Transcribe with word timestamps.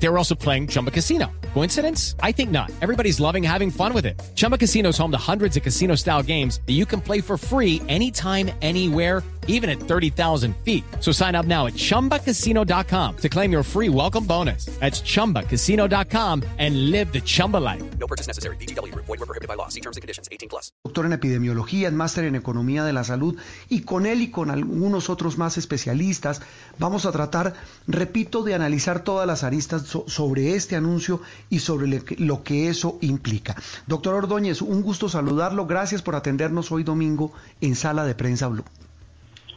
They 0.00 0.08
were 0.08 0.18
also 0.18 0.34
playing 0.34 0.68
Chumba 0.68 0.90
Casino. 0.90 1.30
Coincidence? 1.54 2.14
I 2.22 2.32
think 2.32 2.50
not. 2.50 2.70
Everybody's 2.80 3.20
loving 3.20 3.42
having 3.42 3.70
fun 3.70 3.92
with 3.92 4.06
it. 4.06 4.20
Chumba 4.34 4.56
Casino 4.58 4.90
is 4.90 4.98
home 4.98 5.10
to 5.10 5.18
hundreds 5.18 5.56
of 5.56 5.62
casino 5.62 5.96
style 5.96 6.22
games 6.22 6.60
that 6.66 6.74
you 6.74 6.86
can 6.86 7.00
play 7.00 7.20
for 7.20 7.36
free 7.36 7.82
anytime, 7.88 8.50
anywhere, 8.62 9.22
even 9.48 9.68
at 9.68 9.80
30,000 9.80 10.54
feet. 10.58 10.84
So 11.00 11.10
sign 11.10 11.34
up 11.34 11.46
now 11.46 11.66
at 11.66 11.72
chumbacasino.com 11.72 13.16
to 13.16 13.28
claim 13.28 13.50
your 13.50 13.62
free 13.62 13.88
welcome 13.88 14.24
bonus. 14.24 14.66
That's 14.78 15.00
chumbacasino.com 15.00 16.44
and 16.58 16.90
live 16.90 17.12
the 17.12 17.20
Chumba 17.20 17.56
life. 17.56 17.82
No 17.98 18.06
purchase 18.06 18.28
necessary. 18.28 18.56
BGW. 18.56 18.94
Void 18.94 19.08
were 19.08 19.26
prohibited 19.26 19.48
by 19.48 19.54
law. 19.54 19.68
See 19.68 19.80
terms 19.80 19.96
and 19.96 20.02
conditions. 20.02 20.28
18 20.30 20.48
plus. 20.48 20.70
Doctor 20.84 21.06
en 21.06 21.12
epidemiología, 21.12 21.88
es 21.88 21.94
máster 21.94 22.24
en 22.24 22.36
economía 22.36 22.84
de 22.84 22.92
la 22.92 23.04
salud 23.04 23.36
y 23.68 23.80
con 23.80 24.06
él 24.06 24.20
y 24.20 24.30
con 24.30 24.50
algunos 24.50 25.08
otros 25.08 25.38
más 25.38 25.56
especialistas 25.56 26.42
vamos 26.78 27.06
a 27.06 27.12
tratar, 27.12 27.54
repito, 27.86 28.42
de 28.42 28.54
analizar 28.54 29.00
todas 29.00 29.26
las 29.26 29.44
aristas 29.44 29.87
so- 29.88 30.04
sobre 30.06 30.54
este 30.54 30.76
anuncio 30.76 31.20
y 31.50 31.58
sobre 31.60 31.86
le- 31.88 32.02
lo 32.18 32.42
que 32.42 32.68
eso 32.68 32.98
implica. 33.00 33.56
Doctor 33.86 34.14
Ordóñez, 34.14 34.62
un 34.62 34.82
gusto 34.82 35.08
saludarlo. 35.08 35.66
Gracias 35.66 36.02
por 36.02 36.14
atendernos 36.14 36.70
hoy 36.70 36.84
domingo 36.84 37.32
en 37.60 37.74
Sala 37.74 38.04
de 38.04 38.14
Prensa 38.14 38.48
Blue. 38.48 38.64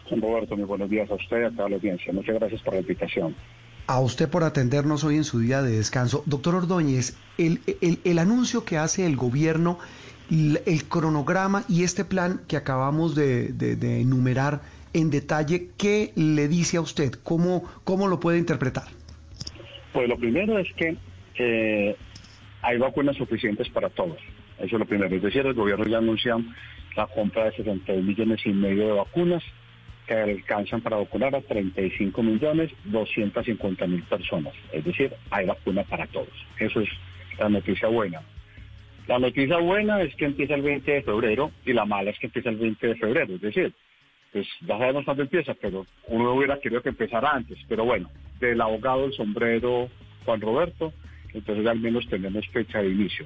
Roberto, 0.09 0.55
muy 0.57 0.65
buenos 0.65 0.89
días 0.89 1.09
a 1.09 1.15
usted 1.15 1.41
y 1.41 1.45
a 1.45 1.51
toda 1.51 1.69
la 1.69 1.75
audiencia. 1.75 2.11
Muchas 2.11 2.35
gracias 2.35 2.61
por 2.61 2.73
la 2.73 2.81
invitación. 2.81 3.35
A 3.87 3.99
usted 3.99 4.29
por 4.29 4.43
atendernos 4.43 5.03
hoy 5.03 5.15
en 5.15 5.23
su 5.23 5.39
día 5.39 5.61
de 5.61 5.71
descanso. 5.77 6.23
Doctor 6.25 6.55
Ordóñez, 6.55 7.15
el, 7.37 7.61
el- 7.81 7.99
el 8.03 8.19
anuncio 8.19 8.63
que 8.65 8.77
hace 8.77 9.05
el 9.05 9.15
gobierno, 9.15 9.79
el 10.29 10.85
cronograma 10.87 11.63
y 11.67 11.83
este 11.83 12.05
plan 12.05 12.41
que 12.47 12.55
acabamos 12.57 13.15
de, 13.15 13.49
de- 13.53 13.75
de 13.75 14.01
enumerar 14.01 14.61
en 14.93 15.09
detalle, 15.09 15.69
¿qué 15.77 16.11
le 16.15 16.47
dice 16.49 16.75
a 16.77 16.81
usted? 16.81 17.13
¿Cómo, 17.23 17.63
cómo 17.85 18.07
lo 18.07 18.19
puede 18.19 18.37
interpretar? 18.37 18.87
Pues 19.93 20.07
lo 20.07 20.17
primero 20.17 20.57
es 20.57 20.71
que 20.73 20.95
eh, 21.35 21.95
hay 22.61 22.77
vacunas 22.77 23.15
suficientes 23.17 23.69
para 23.69 23.89
todos. 23.89 24.17
Eso 24.57 24.75
es 24.75 24.79
lo 24.79 24.85
primero. 24.85 25.15
Es 25.15 25.21
decir, 25.21 25.45
el 25.45 25.53
gobierno 25.53 25.85
ya 25.85 25.97
anuncia 25.97 26.37
la 26.95 27.07
compra 27.07 27.45
de 27.45 27.51
62 27.55 28.03
millones 28.03 28.41
y 28.45 28.49
medio 28.49 28.87
de 28.87 28.91
vacunas 28.93 29.43
que 30.07 30.13
alcanzan 30.13 30.81
para 30.81 30.97
vacunar 30.97 31.35
a 31.35 31.41
35 31.41 32.23
millones 32.23 32.71
250 32.85 33.87
mil 33.87 34.03
personas. 34.03 34.53
Es 34.71 34.83
decir, 34.83 35.13
hay 35.29 35.45
vacuna 35.45 35.83
para 35.83 36.07
todos. 36.07 36.29
Eso 36.59 36.81
es 36.81 36.89
la 37.39 37.49
noticia 37.49 37.87
buena. 37.87 38.21
La 39.07 39.19
noticia 39.19 39.57
buena 39.57 40.01
es 40.01 40.15
que 40.15 40.25
empieza 40.25 40.55
el 40.55 40.61
20 40.61 40.91
de 40.91 41.01
febrero 41.01 41.51
y 41.65 41.73
la 41.73 41.85
mala 41.85 42.11
es 42.11 42.19
que 42.19 42.27
empieza 42.27 42.49
el 42.49 42.57
20 42.57 42.87
de 42.87 42.95
febrero. 42.95 43.35
Es 43.35 43.41
decir, 43.41 43.73
pues 44.31 44.47
ya 44.61 44.77
sabemos 44.77 45.05
cuándo 45.05 45.23
empieza, 45.23 45.53
pero 45.55 45.85
uno 46.07 46.33
hubiera 46.33 46.59
querido 46.59 46.81
que 46.81 46.89
empezara 46.89 47.31
antes. 47.31 47.57
Pero 47.67 47.85
bueno, 47.85 48.09
del 48.39 48.61
abogado 48.61 49.05
el 49.05 49.13
sombrero 49.13 49.89
Juan 50.25 50.41
Roberto, 50.41 50.93
entonces 51.33 51.65
al 51.67 51.79
menos 51.79 52.07
tenemos 52.07 52.47
fecha 52.47 52.81
de 52.81 52.89
inicio. 52.89 53.25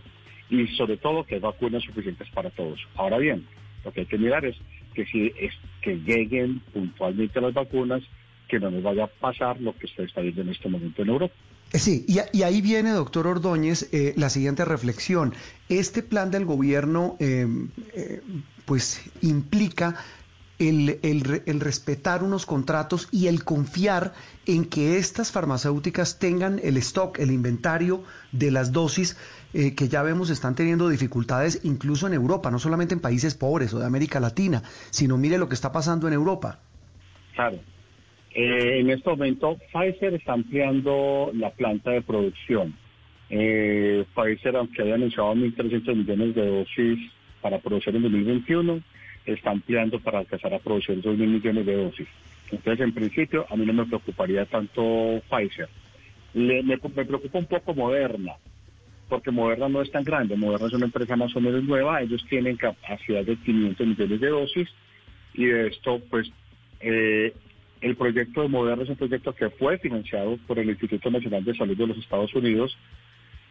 Y 0.50 0.68
sobre 0.76 0.98
todo 0.98 1.24
que 1.24 1.36
hay 1.36 1.42
vacunas 1.42 1.84
suficientes 1.84 2.28
para 2.30 2.50
todos. 2.50 2.80
Ahora 2.96 3.18
bien, 3.18 3.46
lo 3.84 3.92
que 3.92 4.02
hay 4.02 4.06
que 4.08 4.18
mirar 4.18 4.46
es 4.46 4.56
que 4.94 5.06
si 5.06 5.32
es 5.40 5.54
que 5.82 5.96
lleguen 5.98 6.60
puntualmente 6.74 7.42
las 7.42 7.54
vacunas, 7.54 8.02
que 8.48 8.60
no 8.60 8.72
nos 8.72 8.84
vaya 8.84 9.06
a 9.06 9.08
pasar 9.08 9.60
lo 9.60 9.76
que 9.76 9.86
usted 9.86 10.04
está 10.06 10.22
viendo 10.22 10.42
en 10.42 10.50
este 10.50 10.70
momento 10.70 11.02
en 11.02 11.10
Europa. 11.10 11.34
Eh, 11.74 11.80
Sí, 11.80 12.06
y, 12.08 12.42
ahí 12.44 12.62
viene, 12.62 12.92
doctor 12.92 13.28
Ordóñez, 13.28 13.90
eh, 13.92 14.14
la 14.18 14.30
siguiente 14.30 14.66
reflexión. 14.66 15.34
Este 15.68 16.04
plan 16.04 16.32
del 16.32 16.46
gobierno, 16.46 17.18
eh, 17.20 17.48
pues, 18.66 19.04
implica 19.22 19.96
el, 20.60 21.00
el 21.02 21.42
el 21.46 21.60
respetar 21.60 22.24
unos 22.24 22.46
contratos 22.46 23.08
y 23.12 23.28
el 23.28 23.44
confiar 23.44 24.14
en 24.46 24.66
que 24.66 24.98
estas 24.98 25.32
farmacéuticas 25.32 26.20
tengan 26.20 26.60
el 26.64 26.78
stock, 26.78 27.20
el 27.20 27.32
inventario 27.32 28.04
de 28.32 28.52
las 28.52 28.72
dosis 28.72 29.18
eh, 29.54 29.76
que 29.76 29.88
ya 29.88 30.04
vemos 30.04 30.30
están 30.30 30.56
teniendo 30.56 30.90
dificultades 30.90 31.62
incluso 31.64 32.08
en 32.08 32.14
Europa, 32.14 32.52
no 32.52 32.60
solamente 32.60 32.94
en 32.94 33.02
países 33.02 33.36
pobres 33.36 33.74
o 33.74 33.80
de 33.80 33.86
América 33.86 34.20
Latina, 34.20 34.62
sino 34.92 35.18
mire 35.18 35.38
lo 35.38 35.48
que 35.48 35.56
está 35.56 35.72
pasando 35.72 36.08
en 36.08 36.14
Europa. 36.14 36.60
Claro. 37.36 37.58
Eh, 38.34 38.80
en 38.82 38.90
este 38.90 39.10
momento, 39.10 39.58
Pfizer 39.72 40.14
está 40.14 40.34
ampliando 40.34 41.32
la 41.34 41.52
planta 41.52 41.92
de 41.92 42.02
producción. 42.02 42.76
Eh, 43.30 44.06
Pfizer, 44.14 44.58
aunque 44.58 44.82
haya 44.82 44.96
anunciado 44.96 45.34
1.300 45.34 45.96
millones 45.96 46.36
de 46.36 46.46
dosis 46.46 47.00
para 47.42 47.60
producir 47.60 47.96
en 47.96 48.02
2021, 48.02 48.82
está 49.26 49.52
ampliando 49.52 50.00
para 50.00 50.20
alcanzar 50.20 50.54
a 50.54 50.60
producir 50.60 51.02
2.000 51.02 51.18
millones 51.28 51.66
de 51.66 51.76
dosis. 51.76 52.08
Entonces, 52.52 52.86
en 52.86 52.94
principio, 52.94 53.46
a 53.50 53.56
mí 53.56 53.66
no 53.66 53.74
me 53.74 53.86
preocuparía 53.86 54.46
tanto 54.46 55.22
Pfizer. 55.30 55.68
Le- 56.34 56.64
me, 56.64 56.78
me 56.96 57.06
preocupa 57.06 57.40
un 57.40 57.46
poco 57.48 57.74
Moderna, 57.74 58.34
porque 59.10 59.32
Moderna 59.32 59.68
no 59.70 59.82
es 59.82 59.92
tan 59.92 60.04
grande. 60.04 60.36
Moderna 60.36 60.68
es 60.68 60.74
una 60.74 60.86
empresa 60.86 61.16
más 61.16 61.36
o 61.36 61.42
menos 61.42 61.64
nueva. 61.64 62.02
Ellos 62.02 62.24
tienen 62.30 62.56
capacidad 62.58 63.24
de 63.24 63.36
500 63.38 63.88
millones 63.88 64.20
de 64.20 64.28
dosis 64.30 64.70
y 65.34 65.46
de 65.46 65.68
esto, 65.68 66.02
pues, 66.10 66.32
eh, 66.82 67.34
el 67.82 67.96
proyecto 67.96 68.42
de 68.42 68.48
Moderna 68.48 68.84
es 68.84 68.90
un 68.90 68.96
proyecto 68.96 69.34
que 69.34 69.50
fue 69.50 69.78
financiado 69.80 70.38
por 70.48 70.60
el 70.60 70.70
Instituto 70.70 71.10
Nacional 71.12 71.44
de 71.44 71.56
Salud 71.56 71.76
de 71.78 71.88
los 71.88 71.98
Estados 71.98 72.34
Unidos 72.34 72.78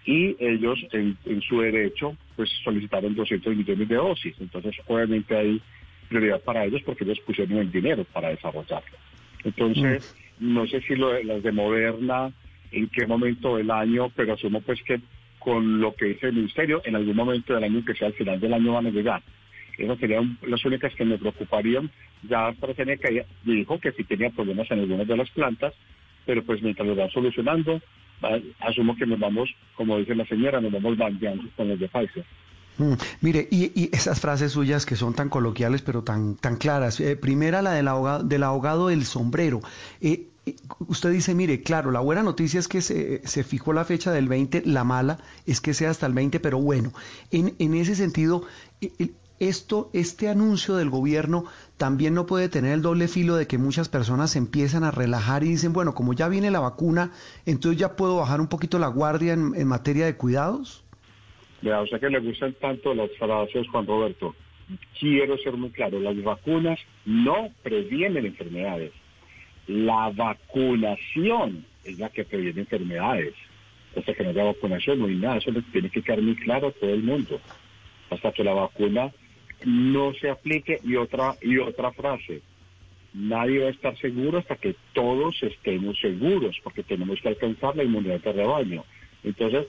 y 0.05 0.37
ellos, 0.39 0.79
en, 0.93 1.17
en 1.25 1.41
su 1.43 1.61
derecho, 1.61 2.17
pues 2.37 2.51
solicitaron 2.63 3.15
200 3.15 3.57
millones 3.57 3.89
de 3.89 3.95
dosis. 3.95 4.35
Entonces, 4.41 4.77
obviamente 4.87 5.37
hay 5.37 5.61
prioridad 6.09 6.41
para 6.43 6.65
ellos 6.65 6.83
porque 6.85 7.05
ellos 7.05 7.21
pusieron 7.21 7.59
el 7.59 7.73
dinero 7.73 8.05
para 8.13 8.29
desarrollarlo. 8.29 8.99
Entonces, 9.45 10.15
no 10.41 10.67
sé 10.67 10.81
si 10.83 10.97
lo 10.97 11.11
de- 11.11 11.25
las 11.25 11.43
de 11.43 11.53
Moderna, 11.53 12.33
en 12.73 12.89
qué 12.89 13.07
momento 13.07 13.57
del 13.57 13.71
año, 13.71 14.11
pero 14.15 14.35
asumo 14.35 14.61
pues 14.61 14.83
que 14.83 15.01
con 15.39 15.81
lo 15.81 15.95
que 15.95 16.07
dice 16.07 16.27
el 16.29 16.35
Ministerio, 16.35 16.81
en 16.85 16.97
algún 16.97 17.15
momento 17.17 17.55
del 17.55 17.65
año, 17.65 17.85
que 17.85 17.95
sea 17.95 18.09
al 18.09 18.15
final 18.15 18.41
del 18.41 18.55
año, 18.55 18.73
van 18.73 18.87
a 18.87 18.91
llegar. 18.91 19.23
Esas 19.77 19.99
serían 19.99 20.39
las 20.47 20.65
únicas 20.65 20.95
que 20.95 21.05
me 21.05 21.19
preocuparían. 21.19 21.91
Ya 22.29 22.49
AstraZeneca 22.49 23.09
dijo 23.43 23.79
que 23.79 23.93
sí 23.93 24.05
tenía 24.05 24.31
problemas 24.31 24.71
en 24.71 24.81
algunas 24.81 25.07
de 25.07 25.17
las 25.17 25.31
plantas, 25.31 25.75
pero 26.25 26.43
pues 26.43 26.63
mientras 26.63 26.89
lo 26.89 26.95
van 26.95 27.11
solucionando, 27.11 27.81
asumo 28.61 28.97
que 28.97 29.07
nos 29.07 29.19
vamos, 29.19 29.51
como 29.77 29.99
dice 29.99 30.15
la 30.15 30.27
señora, 30.27 30.61
nos 30.61 30.73
vamos 30.73 30.97
bandeando 30.97 31.45
con 31.57 31.69
los 31.69 31.79
de 31.79 31.89
Pfizer. 31.89 32.25
Mm, 32.79 32.95
Mire, 33.21 33.49
y, 33.51 33.73
y 33.81 33.91
esas 33.93 34.21
frases 34.21 34.53
suyas 34.53 34.85
que 34.85 34.97
son 34.97 35.15
tan 35.15 35.29
coloquiales 35.29 35.83
pero 35.83 36.03
tan, 36.03 36.37
tan 36.37 36.57
claras. 36.57 36.99
Eh, 37.01 37.17
primera, 37.17 37.63
la 37.63 37.73
del 37.73 37.89
abogado 37.89 38.25
del, 38.25 38.43
ahogado 38.43 38.89
del 38.89 39.05
sombrero. 39.05 39.61
Eh, 40.01 40.29
eh, 40.47 40.57
usted 40.89 41.13
dice, 41.13 41.35
mire, 41.35 41.63
claro, 41.63 41.91
la 41.91 42.01
buena 42.01 42.23
noticia 42.23 42.61
es 42.61 42.69
que 42.69 42.83
se, 42.83 43.27
se 43.27 43.45
fijó 43.45 43.73
la 43.73 43.85
fecha 43.85 44.13
del 44.13 44.29
20, 44.29 44.63
la 44.67 44.85
mala 44.85 45.19
es 45.47 45.61
que 45.61 45.73
sea 45.73 45.91
hasta 45.91 46.07
el 46.07 46.13
20, 46.15 46.41
pero 46.41 46.59
bueno, 46.59 46.93
en, 47.31 47.55
en 47.59 47.75
ese 47.75 47.95
sentido, 47.95 48.45
eh, 48.81 48.91
esto, 49.39 49.91
este 49.93 50.29
anuncio 50.29 50.77
del 50.77 50.91
gobierno 50.91 51.45
también 51.77 52.15
no 52.15 52.27
puede 52.27 52.49
tener 52.49 52.73
el 52.73 52.83
doble 52.83 53.09
filo 53.09 53.35
de 53.37 53.47
que 53.47 53.59
muchas 53.59 53.89
personas 53.89 54.31
se 54.33 54.39
empiezan 54.39 54.85
a 54.85 54.91
relajar 54.91 55.43
y 55.43 55.49
dicen, 55.49 55.73
bueno, 55.73 55.95
como 55.95 56.13
ya 56.13 56.29
viene 56.29 56.51
la 56.51 56.61
vacuna, 56.61 57.11
entonces 57.47 57.81
ya 57.81 57.97
puedo 57.97 58.17
bajar 58.17 58.41
un 58.41 58.49
poquito 58.49 58.79
la 58.79 58.89
guardia 58.89 59.33
en, 59.33 59.67
materia 59.67 60.07
de 60.07 60.17
cuidados. 60.17 60.85
Vea, 61.63 61.81
o 61.81 61.87
sea 61.87 61.99
que 61.99 62.11
le 62.11 62.21
gustan 62.21 62.55
tanto 62.61 62.95
las 62.95 63.11
frases, 63.19 63.67
Juan 63.69 63.87
Roberto. 63.87 64.35
Quiero 64.99 65.37
ser 65.39 65.55
muy 65.57 65.71
claro, 65.71 65.99
las 66.01 66.23
vacunas 66.23 66.79
no 67.05 67.51
previenen 67.63 68.27
enfermedades. 68.27 68.93
La 69.67 70.11
vacunación 70.11 71.65
es 71.85 71.99
la 71.99 72.09
que 72.11 72.25
previene 72.25 72.61
enfermedades. 72.61 73.35
Hasta 73.97 74.15
que 74.15 74.23
no 74.23 74.31
haya 74.31 74.45
vacunación 74.45 74.99
no 74.99 75.07
hay 75.07 75.17
nada, 75.17 75.37
eso 75.37 75.51
tiene 75.73 75.91
que 75.91 76.03
quedar 76.03 76.21
muy 76.23 76.37
claro 76.37 76.69
a 76.69 76.73
todo 76.73 76.91
el 76.91 77.03
mundo. 77.03 77.41
Hasta 78.11 78.33
que 78.33 78.45
la 78.45 78.53
vacuna 78.53 79.13
no 79.65 80.13
se 80.15 80.31
aplique 80.31 80.79
y 80.83 80.97
otra 80.97 81.35
y 81.41 81.59
otra 81.59 81.93
frase. 81.93 82.43
Nadie 83.13 83.61
va 83.61 83.67
a 83.69 83.71
estar 83.71 83.97
seguro 83.99 84.39
hasta 84.39 84.57
que 84.57 84.75
todos 84.93 85.41
estemos 85.43 85.99
seguros, 86.01 86.59
porque 86.65 86.83
tenemos 86.83 87.21
que 87.21 87.29
alcanzar 87.29 87.77
la 87.77 87.85
inmunidad 87.85 88.21
de 88.21 88.33
rebaño. 88.33 88.85
Entonces, 89.23 89.67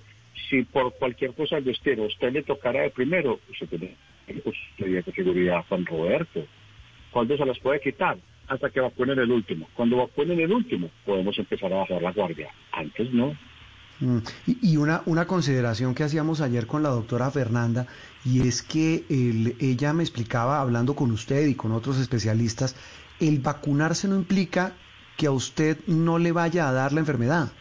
si 0.50 0.64
por 0.64 0.94
cualquier 0.96 1.34
cosa 1.34 1.62
destino 1.62 2.04
a 2.04 2.08
usted 2.08 2.34
le 2.34 2.44
tocara 2.44 2.81
de 2.81 2.90
primero, 2.90 3.40
usted 3.50 3.68
tiene 3.70 3.96
de 4.28 5.04
seguridad, 5.14 5.64
Juan 5.70 5.86
Roberto. 5.86 6.46
¿Cuándo 7.12 7.38
se 7.38 7.46
las 7.46 7.60
puede 7.60 7.80
quitar? 7.80 8.18
Hasta 8.48 8.70
que 8.70 8.80
vacunen 8.80 9.20
el 9.20 9.31
último. 9.31 9.70
Cuando 9.74 9.98
vacunen 9.98 10.40
el 10.40 10.52
último, 10.52 10.90
podemos 11.06 11.38
empezar 11.38 11.72
a 11.72 11.78
bajar 11.78 12.02
la 12.02 12.12
guardia. 12.12 12.50
Antes 12.72 13.12
no. 13.14 13.36
Mm, 14.00 14.18
Y, 14.62 14.78
una, 14.78 15.02
una 15.06 15.26
consideración 15.26 15.96
que 15.96 16.04
hacíamos 16.04 16.42
ayer 16.42 16.68
con 16.68 16.84
la 16.84 16.90
doctora 16.90 17.32
Fernanda, 17.32 17.88
y 18.26 18.48
es 18.48 18.62
que 18.62 19.06
el- 19.10 19.56
ella 19.60 19.94
me 19.94 20.04
explicaba, 20.04 20.60
hablando 20.60 20.96
con 20.96 21.12
usted 21.12 21.48
y 21.48 21.56
con 21.56 21.72
otros 21.72 22.00
especialistas, 22.00 22.76
el 23.20 23.40
vacunarse 23.40 24.08
no 24.08 24.16
implica 24.16 24.74
que 25.18 25.28
a 25.28 25.32
usted 25.32 25.78
no 25.88 26.20
le 26.20 26.34
vaya 26.34 26.68
a 26.68 26.74
dar 26.74 26.92
la 26.92 27.00
enfermedad. 27.00 27.52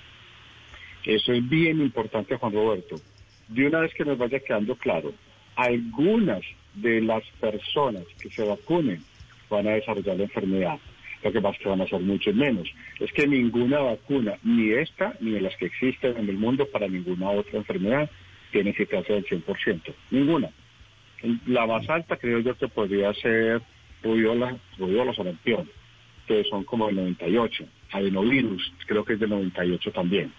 Eso 1.04 1.32
es 1.32 1.48
bien 1.48 1.80
importante, 1.80 2.36
Juan 2.36 2.52
Roberto. 2.52 3.00
De 3.48 3.66
una 3.66 3.80
vez 3.80 3.92
que 3.94 4.04
nos 4.04 4.18
vaya 4.18 4.40
quedando 4.40 4.74
claro, 4.76 5.12
algunas 5.54 6.40
de 6.74 7.00
las 7.00 7.22
personas 7.40 8.02
que 8.18 8.30
se 8.30 8.42
vacunen 8.42 9.04
van 9.48 9.68
a 9.68 9.72
desarrollar 9.72 10.16
la 10.16 10.24
enfermedad. 10.24 10.78
Que 11.32 11.40
pasa 11.40 11.56
es 11.56 11.62
que 11.62 11.68
van 11.68 11.80
a 11.80 11.86
ser 11.86 12.00
muchos 12.00 12.34
menos. 12.34 12.68
Es 13.00 13.10
que 13.12 13.26
ninguna 13.26 13.80
vacuna, 13.80 14.38
ni 14.42 14.70
esta, 14.72 15.14
ni 15.20 15.30
de 15.30 15.40
las 15.40 15.56
que 15.56 15.66
existen 15.66 16.16
en 16.18 16.28
el 16.28 16.36
mundo 16.36 16.66
para 16.66 16.86
ninguna 16.86 17.30
otra 17.30 17.58
enfermedad, 17.58 18.10
tiene 18.52 18.70
eficacia 18.70 19.14
del 19.14 19.24
100%. 19.24 19.94
Ninguna. 20.10 20.50
La 21.46 21.66
más 21.66 21.88
alta 21.88 22.16
creo 22.18 22.40
yo 22.40 22.54
que 22.56 22.68
podría 22.68 23.12
ser 23.14 23.62
rubiola, 24.02 24.56
rubiola 24.78 25.14
sarampión, 25.14 25.68
que 26.26 26.44
son 26.44 26.64
como 26.64 26.90
el 26.90 26.96
98. 26.96 27.64
Adenovirus, 27.92 28.72
creo 28.86 29.04
que 29.04 29.14
es 29.14 29.20
del 29.20 29.30
98 29.30 29.92
también. 29.92 30.32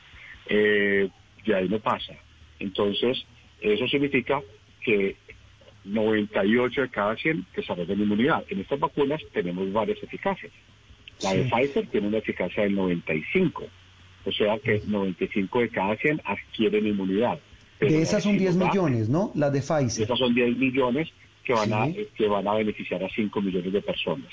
Eh, 0.48 1.10
y 1.44 1.52
ahí 1.52 1.68
no 1.68 1.80
pasa. 1.80 2.14
Entonces, 2.60 3.26
eso 3.60 3.88
significa 3.88 4.40
que 4.82 5.16
98 5.84 6.82
de 6.82 6.90
cada 6.90 7.16
100 7.16 7.46
desarrollan 7.56 8.00
inmunidad. 8.00 8.46
En 8.50 8.60
estas 8.60 8.80
vacunas 8.80 9.22
tenemos 9.34 9.72
varias 9.74 10.02
eficacias. 10.04 10.52
La 11.22 11.34
de 11.34 11.46
Pfizer 11.46 11.88
tiene 11.88 12.08
una 12.08 12.18
eficacia 12.18 12.64
del 12.64 12.76
95, 12.76 13.64
o 14.26 14.32
sea 14.32 14.60
que 14.60 14.82
95 14.86 15.60
de 15.60 15.70
cada 15.70 15.96
100 15.96 16.22
adquieren 16.26 16.88
inmunidad. 16.88 17.40
de 17.80 18.02
esas 18.02 18.24
son 18.24 18.38
10 18.38 18.56
millones, 18.56 19.10
¿no? 19.10 19.32
Las 19.36 19.54
de 19.54 19.62
Pfizer. 19.62 20.04
Esas 20.04 20.20
son 20.20 20.34
10 20.34 20.58
millones 20.58 21.10
que 21.44 21.54
van, 21.54 21.74
a, 21.74 21.88
que 22.18 22.28
van 22.28 22.48
a 22.48 22.54
beneficiar 22.56 23.04
a 23.04 23.10
5 23.10 23.42
millones 23.42 23.72
de 23.72 23.82
personas. 23.82 24.32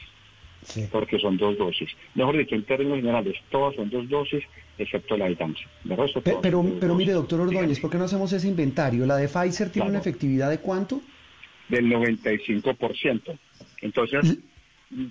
Porque 0.92 1.18
son 1.18 1.36
dos 1.36 1.58
dosis. 1.58 1.90
Mejor 2.14 2.38
dicho, 2.38 2.54
en 2.54 2.64
términos 2.64 2.98
generales, 2.98 3.34
todas 3.50 3.74
son 3.74 3.90
dos 3.90 4.08
dosis, 4.08 4.44
excepto 4.78 5.16
la 5.16 5.26
de 5.26 5.34
Janssen. 5.34 5.66
pero, 6.22 6.40
pero, 6.40 6.64
pero 6.80 6.94
mire, 6.94 7.12
doctor 7.12 7.40
Ordóñez, 7.40 7.80
¿por 7.80 7.90
qué 7.90 7.98
no 7.98 8.04
hacemos 8.04 8.32
ese 8.32 8.46
inventario? 8.46 9.04
¿La 9.04 9.16
de 9.16 9.28
Pfizer 9.28 9.70
tiene 9.70 9.88
una 9.88 9.98
efectividad 9.98 10.50
de 10.50 10.58
cuánto? 10.58 11.00
Del 11.68 11.86
95%. 11.86 13.38
Entonces... 13.80 14.38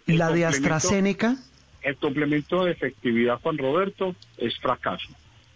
¿La 0.06 0.32
de 0.32 0.46
AstraZeneca? 0.46 1.38
El 1.82 1.96
complemento 1.98 2.66
de 2.66 2.72
efectividad, 2.72 3.40
Juan 3.42 3.58
Roberto, 3.58 4.16
es 4.38 4.58
fracaso. 4.60 5.10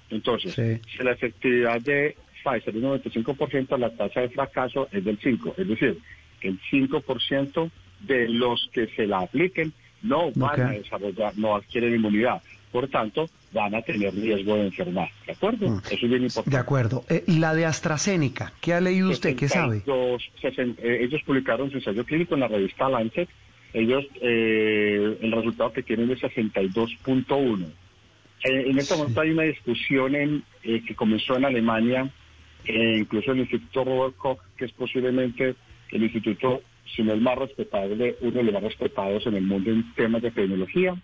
Entonces, 0.09 0.53
si 0.55 1.03
la 1.03 1.11
efectividad 1.11 1.81
de 1.81 2.15
Pfizer 2.43 2.75
es 2.75 2.81
del 2.81 2.83
95%, 2.83 3.77
la 3.77 3.89
tasa 3.89 4.21
de 4.21 4.29
fracaso 4.29 4.87
es 4.91 5.03
del 5.03 5.19
5%. 5.19 5.53
Es 5.57 5.67
decir, 5.67 5.99
el 6.41 6.59
5% 6.71 7.71
de 8.01 8.29
los 8.29 8.69
que 8.73 8.87
se 8.87 9.07
la 9.07 9.19
apliquen 9.19 9.73
no 10.03 10.31
van 10.35 10.61
a 10.61 10.69
desarrollar, 10.71 11.37
no 11.37 11.55
adquieren 11.55 11.95
inmunidad. 11.95 12.41
Por 12.71 12.89
tanto, 12.89 13.29
van 13.53 13.73
a 13.73 13.81
tener 13.81 14.13
riesgo 14.13 14.55
de 14.55 14.65
enfermar. 14.65 15.09
¿De 15.25 15.31
acuerdo? 15.31 15.69
Mm. 15.69 15.81
Eso 15.85 16.05
es 16.05 16.09
bien 16.09 16.23
importante. 16.23 16.49
De 16.51 16.57
acuerdo. 16.57 17.05
Eh, 17.09 17.23
la 17.27 17.55
de 17.55 17.65
AstraZeneca, 17.65 18.51
¿qué 18.61 18.73
ha 18.73 18.81
leído 18.81 19.09
usted? 19.09 19.35
¿Qué 19.35 19.47
sabe? 19.47 19.81
Eh, 19.87 20.99
ellos 21.01 21.21
publicaron 21.25 21.71
su 21.71 21.77
ensayo 21.77 22.03
clínico 22.03 22.35
en 22.35 22.41
la 22.41 22.47
revista 22.47 22.89
Lancet. 22.89 23.29
Ellos, 23.75 24.05
eh, 24.21 25.17
el 25.21 25.31
resultado 25.31 25.73
que 25.73 25.83
tienen 25.83 26.09
es 26.09 26.21
62.1. 26.21 27.65
en 28.43 28.77
este 28.77 28.95
momento 28.95 29.21
hay 29.21 29.31
una 29.31 29.43
discusión 29.43 30.15
en, 30.15 30.43
que 30.63 30.95
comenzó 30.95 31.35
en 31.35 31.45
Alemania, 31.45 32.09
incluso 32.65 33.33
el 33.33 33.39
Instituto 33.39 33.83
Robert 33.83 34.15
Koch, 34.15 34.39
que 34.57 34.65
es 34.65 34.71
posiblemente 34.71 35.55
el 35.91 36.03
instituto 36.03 36.61
si 36.95 37.03
no 37.03 37.13
el 37.13 37.21
más 37.21 37.37
respetable, 37.37 38.15
uno 38.21 38.31
de 38.31 38.43
los 38.43 38.53
más 38.53 38.63
respetados 38.63 39.25
en 39.27 39.35
el 39.35 39.43
mundo 39.43 39.71
en 39.71 39.93
temas 39.93 40.21
de 40.21 40.31
tecnología. 40.31 40.95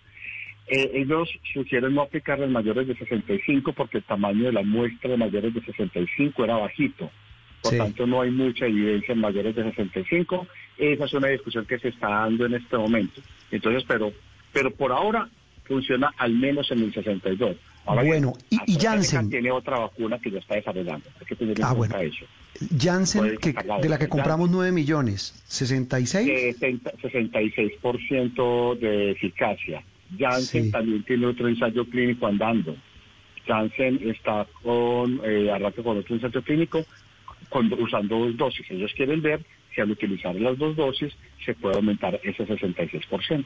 Eh, 0.68 0.90
ellos 0.94 1.28
sugieren 1.52 1.94
no 1.94 2.02
aplicar 2.02 2.38
los 2.38 2.50
mayores 2.50 2.86
de 2.86 2.96
65 2.96 3.72
porque 3.72 3.98
el 3.98 4.04
tamaño 4.04 4.44
de 4.44 4.52
la 4.52 4.62
muestra 4.62 5.10
de 5.10 5.16
mayores 5.16 5.52
de 5.52 5.60
65 5.60 6.44
era 6.44 6.56
bajito. 6.56 7.10
Por 7.62 7.76
tanto, 7.76 8.06
no 8.06 8.22
hay 8.22 8.30
mucha 8.30 8.66
evidencia 8.66 9.12
en 9.12 9.20
mayores 9.20 9.54
de 9.54 9.62
65. 9.62 10.46
Esa 10.78 11.04
es 11.04 11.12
una 11.12 11.28
discusión 11.28 11.64
que 11.64 11.78
se 11.78 11.88
está 11.88 12.08
dando 12.08 12.46
en 12.46 12.54
este 12.54 12.76
momento. 12.76 13.20
Entonces, 13.50 13.84
pero, 13.86 14.12
pero 14.52 14.70
por 14.72 14.92
ahora 14.92 15.28
funciona 15.64 16.12
al 16.18 16.34
menos 16.34 16.70
en 16.70 16.80
el 16.80 16.92
62. 16.92 17.56
Ahora 17.84 18.04
bueno, 18.04 18.34
y, 18.48 18.58
y 18.66 18.78
Janssen 18.78 19.28
tiene 19.30 19.50
otra 19.50 19.76
vacuna 19.78 20.18
que 20.18 20.30
ya 20.30 20.38
está 20.38 20.54
desarrollando. 20.54 21.08
Hay 21.20 21.26
que 21.26 21.34
tener 21.34 21.58
en 21.58 21.64
ah, 21.64 21.74
cuenta 21.74 22.00
eso. 22.02 22.24
Janssen, 22.78 23.38
que, 23.38 23.52
de 23.52 23.88
la 23.88 23.98
que 23.98 24.08
compramos 24.08 24.48
9 24.50 24.70
millones, 24.72 25.34
¿66? 25.48 26.58
66% 26.58 28.78
de 28.78 29.10
eficacia. 29.12 29.82
Janssen 30.18 30.70
también 30.70 31.02
tiene 31.04 31.24
otro 31.26 31.48
ensayo 31.48 31.86
clínico 31.86 32.26
andando. 32.26 32.76
Janssen 33.46 33.98
está 34.08 34.46
con, 34.62 35.20
eh, 35.24 35.50
con 35.82 35.98
otro 35.98 36.14
ensayo 36.14 36.42
clínico 36.42 36.84
usando 37.78 38.18
dos 38.18 38.36
dosis. 38.36 38.70
Ellos 38.70 38.92
quieren 38.96 39.22
ver 39.22 39.44
si 39.74 39.80
al 39.80 39.90
utilizar 39.90 40.34
las 40.34 40.58
dos 40.58 40.76
dosis 40.76 41.12
se 41.44 41.54
puede 41.54 41.76
aumentar 41.76 42.20
ese 42.22 42.46
66%. 42.46 43.44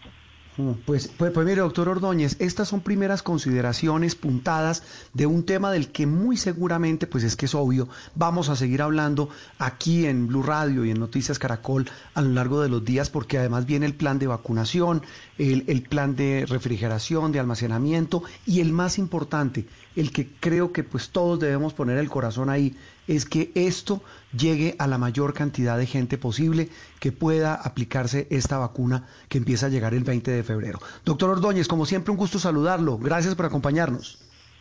Mm, 0.58 0.72
pues, 0.86 1.08
pues, 1.08 1.32
pues, 1.32 1.46
mire, 1.46 1.60
doctor 1.60 1.88
Ordóñez, 1.90 2.36
estas 2.38 2.68
son 2.68 2.80
primeras 2.80 3.22
consideraciones 3.22 4.14
puntadas 4.14 4.82
de 5.12 5.26
un 5.26 5.44
tema 5.44 5.70
del 5.70 5.92
que 5.92 6.06
muy 6.06 6.38
seguramente, 6.38 7.06
pues 7.06 7.24
es 7.24 7.36
que 7.36 7.44
es 7.44 7.54
obvio, 7.54 7.88
vamos 8.14 8.48
a 8.48 8.56
seguir 8.56 8.80
hablando 8.80 9.28
aquí 9.58 10.06
en 10.06 10.26
Blue 10.28 10.42
Radio 10.42 10.86
y 10.86 10.90
en 10.90 10.98
Noticias 10.98 11.38
Caracol 11.38 11.90
a 12.14 12.22
lo 12.22 12.30
largo 12.30 12.62
de 12.62 12.70
los 12.70 12.82
días, 12.82 13.10
porque 13.10 13.36
además 13.36 13.66
viene 13.66 13.84
el 13.84 13.94
plan 13.94 14.18
de 14.18 14.28
vacunación, 14.28 15.02
el, 15.36 15.64
el 15.66 15.82
plan 15.82 16.16
de 16.16 16.46
refrigeración, 16.48 17.32
de 17.32 17.40
almacenamiento 17.40 18.22
y 18.46 18.60
el 18.60 18.72
más 18.72 18.98
importante, 18.98 19.66
el 19.94 20.10
que 20.10 20.28
creo 20.40 20.72
que 20.72 20.84
pues 20.84 21.10
todos 21.10 21.38
debemos 21.38 21.74
poner 21.74 21.98
el 21.98 22.08
corazón 22.08 22.48
ahí, 22.48 22.74
es 23.06 23.24
que 23.24 23.50
esto 23.54 24.02
llegue 24.36 24.74
a 24.78 24.86
la 24.86 24.98
mayor 24.98 25.34
cantidad 25.34 25.78
de 25.78 25.86
gente 25.86 26.18
posible 26.18 26.68
que 27.00 27.12
pueda 27.12 27.54
aplicarse 27.54 28.26
esta 28.30 28.58
vacuna 28.58 29.06
que 29.28 29.38
empieza 29.38 29.66
a 29.66 29.68
llegar 29.68 29.94
el 29.94 30.04
20 30.04 30.30
de 30.30 30.42
febrero. 30.42 30.78
Doctor 31.04 31.30
Ordóñez, 31.30 31.68
como 31.68 31.86
siempre, 31.86 32.10
un 32.10 32.16
gusto 32.16 32.38
saludarlo. 32.38 32.98
Gracias 32.98 33.34
por 33.34 33.46
acompañarnos. 33.46 34.18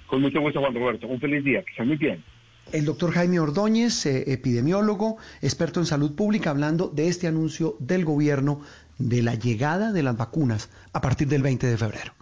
Con 0.08 0.22
mucho 0.22 0.40
gusto, 0.40 0.60
Juan 0.60 0.74
Roberto. 0.74 1.08
Un 1.08 1.20
feliz 1.20 1.44
día. 1.44 1.64
Que 1.64 1.72
esté 1.72 1.84
muy 1.84 1.98
bien. 1.98 2.24
El 2.72 2.86
doctor 2.86 3.12
Jaime 3.12 3.40
Ordóñez, 3.40 4.06
eh, 4.06 4.32
epidemiólogo, 4.32 5.18
experto 5.42 5.80
en 5.80 5.86
salud 5.86 6.16
pública, 6.16 6.50
hablando 6.50 6.88
de 6.88 7.08
este 7.08 7.28
anuncio 7.28 7.76
del 7.80 8.06
gobierno 8.06 8.62
de 8.98 9.22
la 9.22 9.36
llegada 9.36 9.92
de 9.92 10.04
las 10.04 10.18
vacunas 10.18 10.70
a 10.92 11.02
partir 11.02 11.28
del 11.28 11.44
20 11.44 11.68
de 11.68 11.78
febrero. 11.78 12.14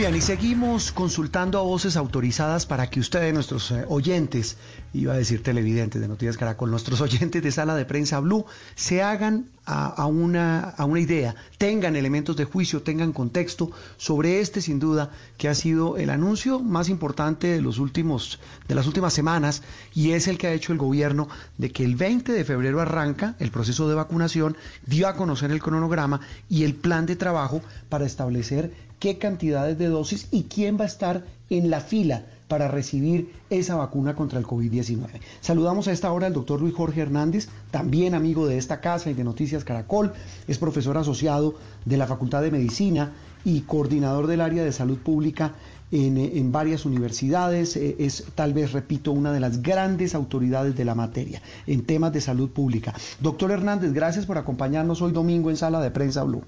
Bien, 0.00 0.16
y 0.16 0.22
seguimos 0.22 0.92
consultando 0.92 1.58
a 1.58 1.60
voces 1.60 1.94
autorizadas 1.94 2.64
para 2.64 2.88
que 2.88 3.00
ustedes, 3.00 3.34
nuestros 3.34 3.70
eh, 3.70 3.84
oyentes, 3.86 4.56
iba 4.92 5.12
a 5.12 5.16
decir 5.16 5.42
televidentes 5.42 6.00
de 6.00 6.08
Noticias 6.08 6.36
Caracol, 6.36 6.70
nuestros 6.70 7.00
oyentes 7.02 7.42
de 7.42 7.52
Sala 7.52 7.74
de 7.74 7.84
Prensa 7.84 8.20
Blue, 8.20 8.46
se 8.74 9.02
hagan 9.02 9.46
a, 9.64 10.06
una, 10.06 10.70
a 10.70 10.84
una 10.84 10.98
idea, 10.98 11.36
tengan 11.56 11.94
elementos 11.94 12.36
de 12.36 12.44
juicio, 12.44 12.82
tengan 12.82 13.12
contexto 13.12 13.70
sobre 13.98 14.40
este, 14.40 14.60
sin 14.60 14.80
duda, 14.80 15.10
que 15.38 15.48
ha 15.48 15.54
sido 15.54 15.96
el 15.96 16.10
anuncio 16.10 16.58
más 16.58 16.88
importante 16.88 17.46
de, 17.46 17.60
los 17.60 17.78
últimos, 17.78 18.40
de 18.66 18.74
las 18.74 18.88
últimas 18.88 19.12
semanas 19.12 19.62
y 19.94 20.10
es 20.10 20.26
el 20.26 20.38
que 20.38 20.48
ha 20.48 20.52
hecho 20.52 20.72
el 20.72 20.78
gobierno 20.78 21.28
de 21.56 21.70
que 21.70 21.84
el 21.84 21.94
20 21.94 22.32
de 22.32 22.44
febrero 22.44 22.80
arranca 22.80 23.36
el 23.38 23.52
proceso 23.52 23.88
de 23.88 23.94
vacunación, 23.94 24.56
dio 24.86 25.06
a 25.06 25.14
conocer 25.14 25.52
el 25.52 25.62
cronograma 25.62 26.20
y 26.48 26.64
el 26.64 26.74
plan 26.74 27.06
de 27.06 27.14
trabajo 27.14 27.62
para 27.88 28.06
establecer 28.06 28.72
qué 28.98 29.18
cantidades 29.18 29.78
de 29.78 29.86
dosis 29.86 30.26
y 30.32 30.44
quién 30.44 30.78
va 30.78 30.84
a 30.84 30.88
estar 30.88 31.24
en 31.50 31.70
la 31.70 31.80
fila 31.80 32.24
para 32.48 32.66
recibir 32.66 33.30
esa 33.48 33.76
vacuna 33.76 34.14
contra 34.14 34.38
el 34.38 34.44
COVID-19. 34.44 35.06
Saludamos 35.40 35.86
a 35.86 35.92
esta 35.92 36.10
hora 36.12 36.26
al 36.26 36.32
doctor 36.32 36.60
Luis 36.60 36.74
Jorge 36.74 37.00
Hernández, 37.00 37.48
también 37.70 38.14
amigo 38.14 38.46
de 38.46 38.58
esta 38.58 38.80
casa 38.80 39.10
y 39.10 39.14
de 39.14 39.22
Noticias 39.22 39.64
Caracol, 39.64 40.12
es 40.48 40.58
profesor 40.58 40.96
asociado 40.96 41.54
de 41.84 41.96
la 41.96 42.06
Facultad 42.06 42.42
de 42.42 42.50
Medicina 42.50 43.12
y 43.44 43.60
coordinador 43.62 44.26
del 44.26 44.40
área 44.40 44.64
de 44.64 44.72
salud 44.72 44.98
pública 44.98 45.54
en, 45.92 46.52
varias 46.52 46.84
universidades, 46.84 47.76
eh, 47.76 47.96
es 47.98 48.32
tal 48.34 48.52
vez, 48.52 48.72
repito, 48.72 49.12
una 49.12 49.32
de 49.32 49.40
las 49.40 49.62
grandes 49.62 50.14
autoridades 50.14 50.76
de 50.76 50.84
la 50.84 50.94
materia 50.94 51.40
en 51.66 51.84
temas 51.84 52.12
de 52.12 52.20
salud 52.20 52.50
pública. 52.50 52.94
Doctor 53.20 53.50
Hernández, 53.50 53.92
gracias 53.92 54.26
por 54.26 54.38
acompañarnos 54.38 55.02
hoy 55.02 55.12
domingo 55.12 55.50
en 55.50 55.56
Sala 55.56 55.80
de 55.80 55.90
Prensa 55.90 56.22
Blue. 56.22 56.44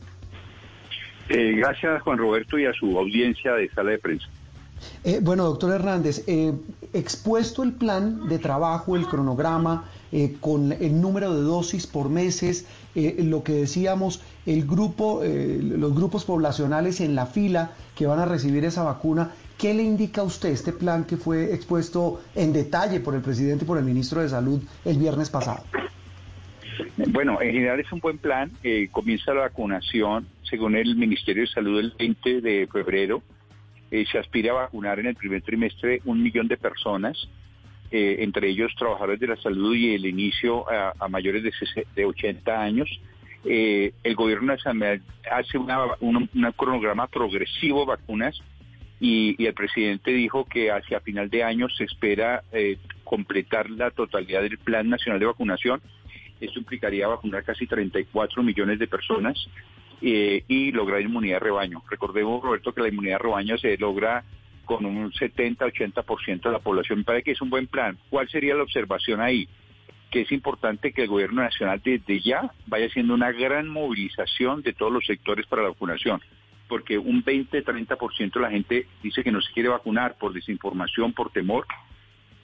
Eh, 1.28 1.54
gracias, 1.56 2.02
Juan 2.02 2.18
Roberto, 2.18 2.58
y 2.58 2.66
a 2.66 2.72
su 2.72 2.98
audiencia 2.98 3.54
de 3.54 3.68
sala 3.70 3.92
de 3.92 3.98
prensa. 3.98 4.28
Eh, 5.04 5.20
bueno, 5.22 5.44
doctor 5.44 5.72
Hernández, 5.72 6.24
eh, 6.26 6.52
expuesto 6.92 7.62
el 7.62 7.72
plan 7.72 8.28
de 8.28 8.38
trabajo, 8.38 8.96
el 8.96 9.06
cronograma, 9.06 9.84
con 10.42 10.72
el 10.72 11.00
número 11.00 11.34
de 11.34 11.40
dosis 11.40 11.86
por 11.86 12.10
meses, 12.10 12.66
lo 12.94 13.42
que 13.42 13.54
decíamos, 13.54 14.20
el 14.44 14.66
grupo, 14.66 15.22
los 15.24 15.94
grupos 15.94 16.26
poblacionales 16.26 17.00
en 17.00 17.14
la 17.14 17.24
fila 17.24 17.70
que 17.96 18.06
van 18.06 18.18
a 18.18 18.26
recibir 18.26 18.62
esa 18.66 18.82
vacuna, 18.82 19.30
¿qué 19.56 19.72
le 19.72 19.82
indica 19.82 20.20
a 20.20 20.24
usted 20.24 20.50
este 20.50 20.74
plan 20.74 21.04
que 21.04 21.16
fue 21.16 21.54
expuesto 21.54 22.20
en 22.34 22.52
detalle 22.52 23.00
por 23.00 23.14
el 23.14 23.22
presidente 23.22 23.64
y 23.64 23.66
por 23.66 23.78
el 23.78 23.84
ministro 23.84 24.20
de 24.20 24.28
Salud 24.28 24.60
el 24.84 24.98
viernes 24.98 25.30
pasado? 25.30 25.64
Bueno, 27.08 27.40
en 27.40 27.52
general 27.52 27.80
es 27.80 27.90
un 27.90 28.00
buen 28.00 28.18
plan. 28.18 28.50
comienza 28.90 29.32
la 29.32 29.40
vacunación 29.40 30.26
según 30.42 30.76
el 30.76 30.94
Ministerio 30.94 31.44
de 31.44 31.48
Salud, 31.48 31.80
el 31.80 31.94
20 31.98 32.42
de 32.42 32.68
febrero 32.70 33.22
eh, 33.92 34.06
se 34.10 34.18
aspira 34.18 34.52
a 34.52 34.54
vacunar 34.54 34.98
en 35.00 35.06
el 35.06 35.14
primer 35.14 35.42
trimestre 35.42 36.00
un 36.06 36.22
millón 36.22 36.48
de 36.48 36.56
personas. 36.56 37.28
eh, 37.94 38.24
entre 38.24 38.48
ellos 38.48 38.72
trabajadores 38.78 39.20
de 39.20 39.26
la 39.26 39.36
salud 39.36 39.74
y 39.74 39.94
el 39.94 40.06
inicio 40.06 40.64
a, 40.98 41.08
mayores 41.08 41.42
de, 41.42 41.52
de 41.94 42.04
80 42.06 42.62
años. 42.62 42.88
Eh, 43.44 43.92
el 44.02 44.14
gobierno 44.14 44.46
nacional 44.46 45.02
hace 45.30 45.58
un 45.58 46.28
cronograma 46.56 47.06
progresivo 47.08 47.80
de 47.80 47.86
vacunas 47.86 48.40
y, 48.98 49.44
el 49.44 49.52
presidente 49.52 50.10
dijo 50.10 50.46
que 50.46 50.70
hacia 50.70 51.00
final 51.00 51.28
de 51.28 51.44
año 51.44 51.68
se 51.68 51.84
espera 51.84 52.42
completar 53.04 53.68
la 53.68 53.90
totalidad 53.90 54.40
del 54.40 54.56
Plan 54.56 54.88
Nacional 54.88 55.20
de 55.20 55.26
Vacunación. 55.26 55.82
Esto 56.40 56.60
implicaría 56.60 57.08
vacunar 57.08 57.44
casi 57.44 57.66
34 57.66 58.42
millones 58.42 58.78
de 58.78 58.86
personas 58.86 59.36
eh, 60.02 60.44
y 60.48 60.72
lograr 60.72 61.00
inmunidad 61.00 61.36
de 61.36 61.44
rebaño. 61.44 61.82
Recordemos, 61.88 62.42
Roberto, 62.42 62.72
que 62.72 62.82
la 62.82 62.88
inmunidad 62.88 63.14
de 63.14 63.22
rebaño 63.24 63.56
se 63.58 63.76
logra 63.78 64.24
con 64.64 64.84
un 64.84 65.12
70-80% 65.12 66.42
de 66.42 66.50
la 66.50 66.58
población. 66.58 67.00
Me 67.00 67.04
parece 67.04 67.24
que 67.24 67.30
es 67.32 67.42
un 67.42 67.50
buen 67.50 67.66
plan. 67.66 67.98
¿Cuál 68.10 68.28
sería 68.28 68.54
la 68.54 68.62
observación 68.62 69.20
ahí? 69.20 69.48
Que 70.10 70.22
es 70.22 70.32
importante 70.32 70.92
que 70.92 71.02
el 71.02 71.08
gobierno 71.08 71.42
nacional 71.42 71.80
desde 71.84 72.20
ya 72.20 72.50
vaya 72.66 72.86
haciendo 72.86 73.14
una 73.14 73.32
gran 73.32 73.68
movilización 73.68 74.62
de 74.62 74.72
todos 74.72 74.92
los 74.92 75.06
sectores 75.06 75.46
para 75.46 75.62
la 75.62 75.68
vacunación 75.68 76.20
porque 76.72 76.96
un 76.96 77.22
20-30% 77.22 78.32
de 78.32 78.40
la 78.40 78.50
gente 78.50 78.86
dice 79.02 79.22
que 79.22 79.30
no 79.30 79.42
se 79.42 79.52
quiere 79.52 79.68
vacunar 79.68 80.16
por 80.16 80.32
desinformación, 80.32 81.12
por 81.12 81.30
temor. 81.30 81.66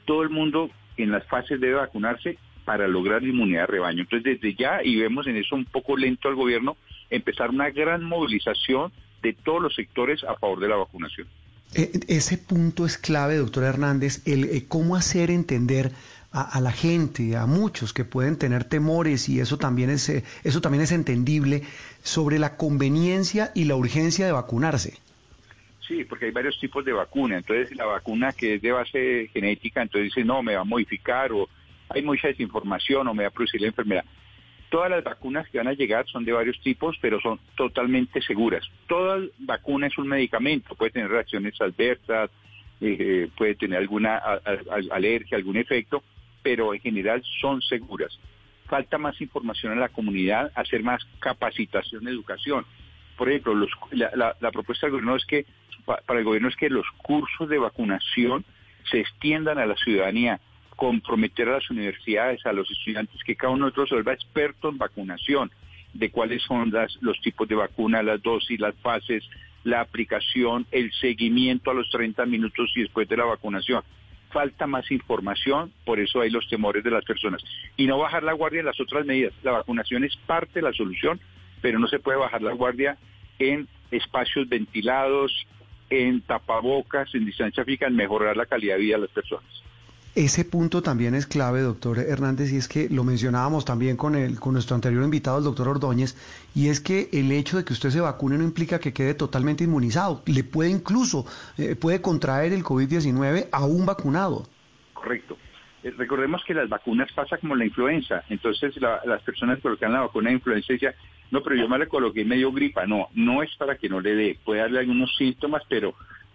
Todo 0.04 0.22
el 0.22 0.28
mundo 0.28 0.70
en 0.98 1.10
las 1.10 1.26
fases 1.28 1.58
debe 1.58 1.76
vacunarse 1.76 2.36
para 2.66 2.86
lograr 2.86 3.22
inmunidad 3.22 3.62
de 3.62 3.66
rebaño. 3.68 4.02
Entonces, 4.02 4.38
desde 4.38 4.54
ya, 4.54 4.84
y 4.84 4.96
vemos 4.96 5.26
en 5.26 5.38
eso 5.38 5.56
un 5.56 5.64
poco 5.64 5.96
lento 5.96 6.28
al 6.28 6.34
gobierno, 6.34 6.76
empezar 7.10 7.50
una 7.50 7.70
gran 7.70 8.04
movilización 8.04 8.92
de 9.22 9.32
todos 9.32 9.62
los 9.62 9.74
sectores 9.74 10.22
a 10.24 10.36
favor 10.36 10.60
de 10.60 10.68
la 10.68 10.76
vacunación. 10.76 11.26
Eh, 11.74 11.90
ese 12.08 12.38
punto 12.38 12.86
es 12.86 12.96
clave, 12.96 13.36
doctor 13.36 13.64
Hernández, 13.64 14.26
el 14.26 14.44
eh, 14.44 14.64
cómo 14.68 14.96
hacer 14.96 15.30
entender 15.30 15.92
a, 16.30 16.60
la 16.60 16.72
gente, 16.72 17.36
a 17.36 17.46
muchos 17.46 17.94
que 17.94 18.04
pueden 18.04 18.36
tener 18.36 18.64
temores 18.64 19.28
y 19.30 19.40
eso 19.40 19.56
también 19.56 19.88
es 19.88 20.08
eh, 20.10 20.24
eso 20.44 20.60
también 20.60 20.82
es 20.82 20.92
entendible 20.92 21.62
sobre 22.02 22.38
la 22.38 22.56
conveniencia 22.56 23.50
y 23.54 23.64
la 23.64 23.76
urgencia 23.76 24.26
de 24.26 24.32
vacunarse. 24.32 24.98
Sí, 25.86 26.04
porque 26.04 26.26
hay 26.26 26.30
varios 26.30 26.60
tipos 26.60 26.84
de 26.84 26.92
vacuna. 26.92 27.38
Entonces, 27.38 27.74
la 27.74 27.86
vacuna 27.86 28.32
que 28.32 28.56
es 28.56 28.62
de 28.62 28.72
base 28.72 29.30
genética, 29.32 29.80
entonces 29.80 30.12
dice, 30.14 30.24
no, 30.24 30.42
me 30.42 30.54
va 30.54 30.60
a 30.60 30.64
modificar 30.64 31.32
o 31.32 31.48
hay 31.88 32.02
mucha 32.02 32.28
desinformación 32.28 33.08
o 33.08 33.14
me 33.14 33.22
va 33.22 33.30
a 33.30 33.32
producir 33.32 33.62
la 33.62 33.68
enfermedad. 33.68 34.04
Todas 34.70 34.90
las 34.90 35.02
vacunas 35.02 35.48
que 35.48 35.58
van 35.58 35.68
a 35.68 35.72
llegar 35.72 36.06
son 36.06 36.24
de 36.24 36.32
varios 36.32 36.60
tipos, 36.60 36.96
pero 37.00 37.20
son 37.20 37.40
totalmente 37.56 38.20
seguras. 38.20 38.64
Toda 38.86 39.20
vacuna 39.38 39.86
es 39.86 39.96
un 39.96 40.08
medicamento, 40.08 40.74
puede 40.74 40.90
tener 40.90 41.08
reacciones 41.08 41.58
adversas, 41.60 42.30
eh, 42.80 42.96
eh, 42.98 43.28
puede 43.36 43.54
tener 43.54 43.78
alguna 43.78 44.20
alergia, 44.90 45.36
algún 45.36 45.56
efecto, 45.56 46.02
pero 46.42 46.74
en 46.74 46.80
general 46.80 47.22
son 47.40 47.62
seguras. 47.62 48.18
Falta 48.66 48.98
más 48.98 49.20
información 49.20 49.72
en 49.72 49.80
la 49.80 49.88
comunidad, 49.88 50.52
hacer 50.54 50.82
más 50.82 51.02
capacitación, 51.18 52.06
educación. 52.06 52.66
Por 53.16 53.28
ejemplo, 53.30 53.66
la, 53.92 54.50
propuesta 54.52 54.86
del 54.86 54.92
gobierno 54.92 55.16
es 55.16 55.24
que, 55.24 55.46
para 55.84 56.18
el 56.18 56.24
gobierno 56.24 56.48
es 56.48 56.56
que 56.56 56.68
los 56.68 56.86
cursos 56.98 57.48
de 57.48 57.58
vacunación 57.58 58.44
se 58.90 59.00
extiendan 59.00 59.58
a 59.58 59.66
la 59.66 59.74
ciudadanía, 59.76 60.40
comprometer 60.78 61.48
a 61.48 61.54
las 61.54 61.70
universidades, 61.70 62.46
a 62.46 62.52
los 62.52 62.70
estudiantes, 62.70 63.20
que 63.24 63.34
cada 63.34 63.52
uno 63.52 63.64
de 63.64 63.70
nosotros 63.70 63.88
se 63.88 63.94
vuelva 63.96 64.12
experto 64.12 64.68
en 64.68 64.78
vacunación, 64.78 65.50
de 65.92 66.10
cuáles 66.10 66.40
son 66.44 66.72
los 67.00 67.20
tipos 67.20 67.48
de 67.48 67.56
vacuna, 67.56 68.00
las 68.00 68.22
dosis, 68.22 68.60
las 68.60 68.76
fases, 68.76 69.28
la 69.64 69.80
aplicación, 69.80 70.66
el 70.70 70.92
seguimiento 70.92 71.72
a 71.72 71.74
los 71.74 71.90
30 71.90 72.24
minutos 72.26 72.70
y 72.76 72.82
después 72.82 73.08
de 73.08 73.16
la 73.16 73.24
vacunación 73.24 73.82
falta 74.30 74.66
más 74.66 74.88
información, 74.90 75.72
por 75.84 75.98
eso 75.98 76.20
hay 76.20 76.30
los 76.30 76.48
temores 76.48 76.84
de 76.84 76.90
las 76.90 77.04
personas. 77.04 77.42
Y 77.76 77.86
no 77.86 77.98
bajar 77.98 78.22
la 78.22 78.34
guardia 78.34 78.60
en 78.60 78.66
las 78.66 78.78
otras 78.78 79.06
medidas. 79.06 79.32
La 79.42 79.52
vacunación 79.52 80.04
es 80.04 80.14
parte 80.26 80.60
de 80.60 80.62
la 80.62 80.72
solución, 80.72 81.18
pero 81.60 81.78
no 81.78 81.88
se 81.88 81.98
puede 81.98 82.18
bajar 82.18 82.42
la 82.42 82.52
guardia 82.52 82.98
en 83.38 83.66
espacios 83.90 84.48
ventilados, 84.48 85.32
en 85.90 86.20
tapabocas, 86.20 87.14
en 87.14 87.24
distancia 87.24 87.64
física, 87.64 87.86
en 87.86 87.96
mejorar 87.96 88.36
la 88.36 88.46
calidad 88.46 88.76
de 88.76 88.82
vida 88.82 88.96
de 88.96 89.02
las 89.02 89.10
personas. 89.10 89.67
Ese 90.14 90.44
punto 90.44 90.82
también 90.82 91.14
es 91.14 91.26
clave, 91.26 91.60
doctor 91.60 91.98
Hernández, 91.98 92.52
y 92.52 92.56
es 92.56 92.66
que 92.66 92.88
lo 92.88 93.04
mencionábamos 93.04 93.64
también 93.64 93.96
con, 93.96 94.16
el, 94.16 94.40
con 94.40 94.54
nuestro 94.54 94.74
anterior 94.74 95.04
invitado, 95.04 95.38
el 95.38 95.44
doctor 95.44 95.68
Ordóñez, 95.68 96.16
y 96.54 96.68
es 96.68 96.80
que 96.80 97.08
el 97.12 97.30
hecho 97.30 97.56
de 97.56 97.64
que 97.64 97.72
usted 97.72 97.90
se 97.90 98.00
vacune 98.00 98.36
no 98.36 98.44
implica 98.44 98.80
que 98.80 98.92
quede 98.92 99.14
totalmente 99.14 99.64
inmunizado. 99.64 100.22
Le 100.26 100.42
puede 100.42 100.70
incluso, 100.70 101.24
eh, 101.56 101.76
puede 101.76 102.00
contraer 102.00 102.52
el 102.52 102.64
COVID-19 102.64 103.48
aún 103.52 103.86
vacunado. 103.86 104.46
Correcto. 104.92 105.36
Eh, 105.82 105.92
recordemos 105.96 106.42
que 106.44 106.54
las 106.54 106.68
vacunas 106.68 107.12
pasa 107.12 107.38
como 107.38 107.54
la 107.54 107.64
influenza. 107.64 108.24
Entonces 108.28 108.74
las 108.80 109.22
personas 109.22 109.60
colocan 109.60 109.92
la 109.92 110.00
vacuna 110.00 110.30
de 110.30 110.36
influenza 110.36 110.72
y 110.72 110.80
no, 111.30 111.42
pero 111.42 111.56
yo 111.56 111.68
me 111.68 111.78
la 111.78 111.86
coloqué 111.86 112.24
medio 112.24 112.50
gripa. 112.52 112.86
No, 112.86 113.08
no 113.14 113.42
es 113.42 113.54
para 113.56 113.76
que 113.76 113.88
no 113.88 114.00
le 114.00 114.14
dé. 114.14 114.38
Puede 114.44 114.62
darle 114.62 114.80
algunos 114.80 115.14
síntomas, 115.16 115.62
pero 115.68 115.94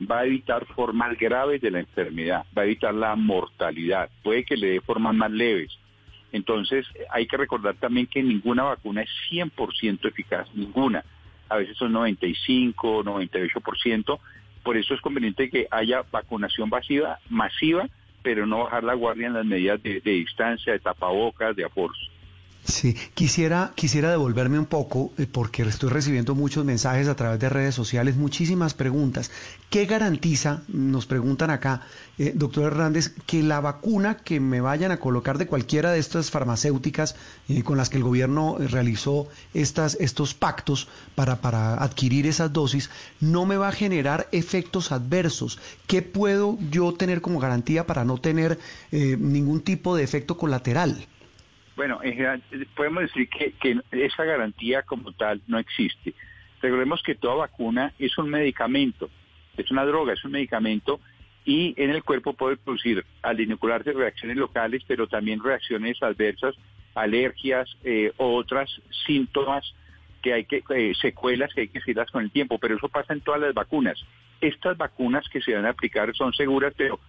va 0.10 0.20
a 0.20 0.26
evitar 0.26 0.66
formas 0.68 1.18
graves 1.18 1.62
de 1.62 1.72
la 1.72 1.80
enfermedad, 1.80 2.46
va 2.58 2.64
a 2.64 2.66
evitar 2.66 2.94
la 2.94 3.16
mortalidad, 3.16 4.10
puede 4.24 4.44
que 4.44 4.58
le 4.58 4.72
dé 4.72 4.82
formas 4.82 5.16
más 5.16 5.32
leves. 5.32 5.78
Entonces 6.32 6.86
hay 7.12 7.28
que 7.28 7.38
recordar 7.38 7.76
también 7.76 8.08
que 8.08 8.24
ninguna 8.24 8.64
vacuna 8.64 9.04
es 9.04 9.10
100% 9.32 10.08
eficaz, 10.08 10.48
ninguna. 10.54 11.04
A 11.50 11.58
veces 11.58 11.78
son 11.78 11.92
95, 11.92 13.04
98%. 13.04 14.20
Por 14.64 14.78
eso 14.78 14.94
es 14.94 15.02
conveniente 15.02 15.50
que 15.50 15.68
haya 15.70 16.04
vacunación 16.12 16.70
masiva, 16.70 17.20
masiva 17.30 17.88
pero 18.24 18.48
no 18.48 18.60
bajar 18.60 18.84
la 18.84 18.94
guardia 18.94 19.28
en 19.28 19.34
las 19.34 19.46
medidas 19.46 19.84
de, 19.84 20.00
de 20.00 20.12
distancia, 20.12 20.74
de 20.74 20.80
tapabocas, 20.80 21.56
de 21.56 21.66
aforos. 21.66 22.10
Sí, 22.66 22.96
quisiera, 23.14 23.74
quisiera 23.76 24.10
devolverme 24.10 24.58
un 24.58 24.66
poco 24.66 25.12
eh, 25.18 25.28
porque 25.30 25.64
estoy 25.64 25.90
recibiendo 25.90 26.34
muchos 26.34 26.64
mensajes 26.64 27.10
a 27.10 27.16
través 27.16 27.38
de 27.42 27.50
redes 27.50 27.76
sociales, 27.76 28.16
muchísimas 28.16 28.74
preguntas. 28.74 29.32
¿Qué 29.70 29.86
garantiza, 29.86 30.62
nos 30.70 31.06
preguntan 31.06 31.50
acá, 31.50 31.82
eh, 32.18 32.32
doctor 32.34 32.64
Hernández, 32.64 33.16
que 33.26 33.44
la 33.44 33.60
vacuna 33.60 34.16
que 34.16 34.40
me 34.40 34.62
vayan 34.62 34.94
a 34.94 35.02
colocar 35.02 35.38
de 35.38 35.46
cualquiera 35.46 35.92
de 35.92 36.00
estas 36.00 36.32
farmacéuticas 36.32 37.18
eh, 37.50 37.64
con 37.64 37.78
las 37.78 37.90
que 37.90 37.98
el 37.98 38.04
gobierno 38.04 38.56
realizó 38.58 39.28
estas, 39.54 39.98
estos 40.00 40.34
pactos 40.34 40.88
para, 41.16 41.42
para 41.42 41.84
adquirir 41.84 42.28
esas 42.28 42.54
dosis 42.54 42.90
no 43.20 43.46
me 43.46 43.58
va 43.58 43.68
a 43.68 43.74
generar 43.74 44.30
efectos 44.32 44.94
adversos? 44.94 45.60
¿Qué 45.86 46.02
puedo 46.02 46.58
yo 46.72 46.94
tener 46.94 47.20
como 47.20 47.42
garantía 47.42 47.86
para 47.86 48.06
no 48.06 48.20
tener 48.20 48.58
ningún 48.92 49.62
tipo 49.62 49.98
de 49.98 50.04
efecto 50.04 50.38
colateral? 50.38 51.08
Bueno, 51.76 52.00
podemos 52.76 53.04
decir 53.04 53.28
que, 53.30 53.80
esa 53.92 54.24
garantía 54.24 54.84
como 54.84 55.12
tal 55.14 55.42
no 55.48 55.58
existe. 55.58 56.14
Recordemos 56.62 57.02
que 57.04 57.16
toda 57.16 57.36
vacuna 57.36 57.94
es 57.98 58.18
un 58.18 58.30
medicamento, 58.30 59.10
es 59.58 59.70
una 59.72 59.86
droga, 59.86 60.14
es 60.14 60.24
un 60.24 60.32
medicamento 60.32 61.00
y 61.46 61.74
en 61.82 61.90
el 61.90 62.04
cuerpo 62.04 62.34
puede 62.34 62.58
producir 62.58 63.04
al 63.22 63.40
inocularse 63.42 63.92
reacciones 63.92 64.38
locales, 64.38 64.84
pero 64.88 65.08
también 65.08 65.44
reacciones 65.44 66.02
adversas, 66.02 66.56
alergias 66.96 67.70
eh, 67.84 68.14
otras 68.18 68.70
síntomas 69.06 69.74
que 70.22 70.34
hay 70.34 70.46
que, 70.46 70.64
eh, 70.70 70.94
secuelas 71.02 71.54
que 71.54 71.62
hay 71.62 71.68
que 71.68 71.82
seguirlas 71.82 72.12
con 72.12 72.24
el 72.24 72.32
tiempo, 72.32 72.60
pero 72.60 72.78
eso 72.78 72.88
pasa 72.88 73.14
en 73.14 73.22
todas 73.22 73.42
las 73.42 73.54
vacunas. 73.54 74.00
Estas 74.40 74.78
vacunas 74.78 75.28
que 75.28 75.42
se 75.42 75.54
van 75.54 75.66
a 75.66 75.70
aplicar 75.70 76.16
son 76.16 76.34
seguras, 76.34 76.74
pero 76.78 77.00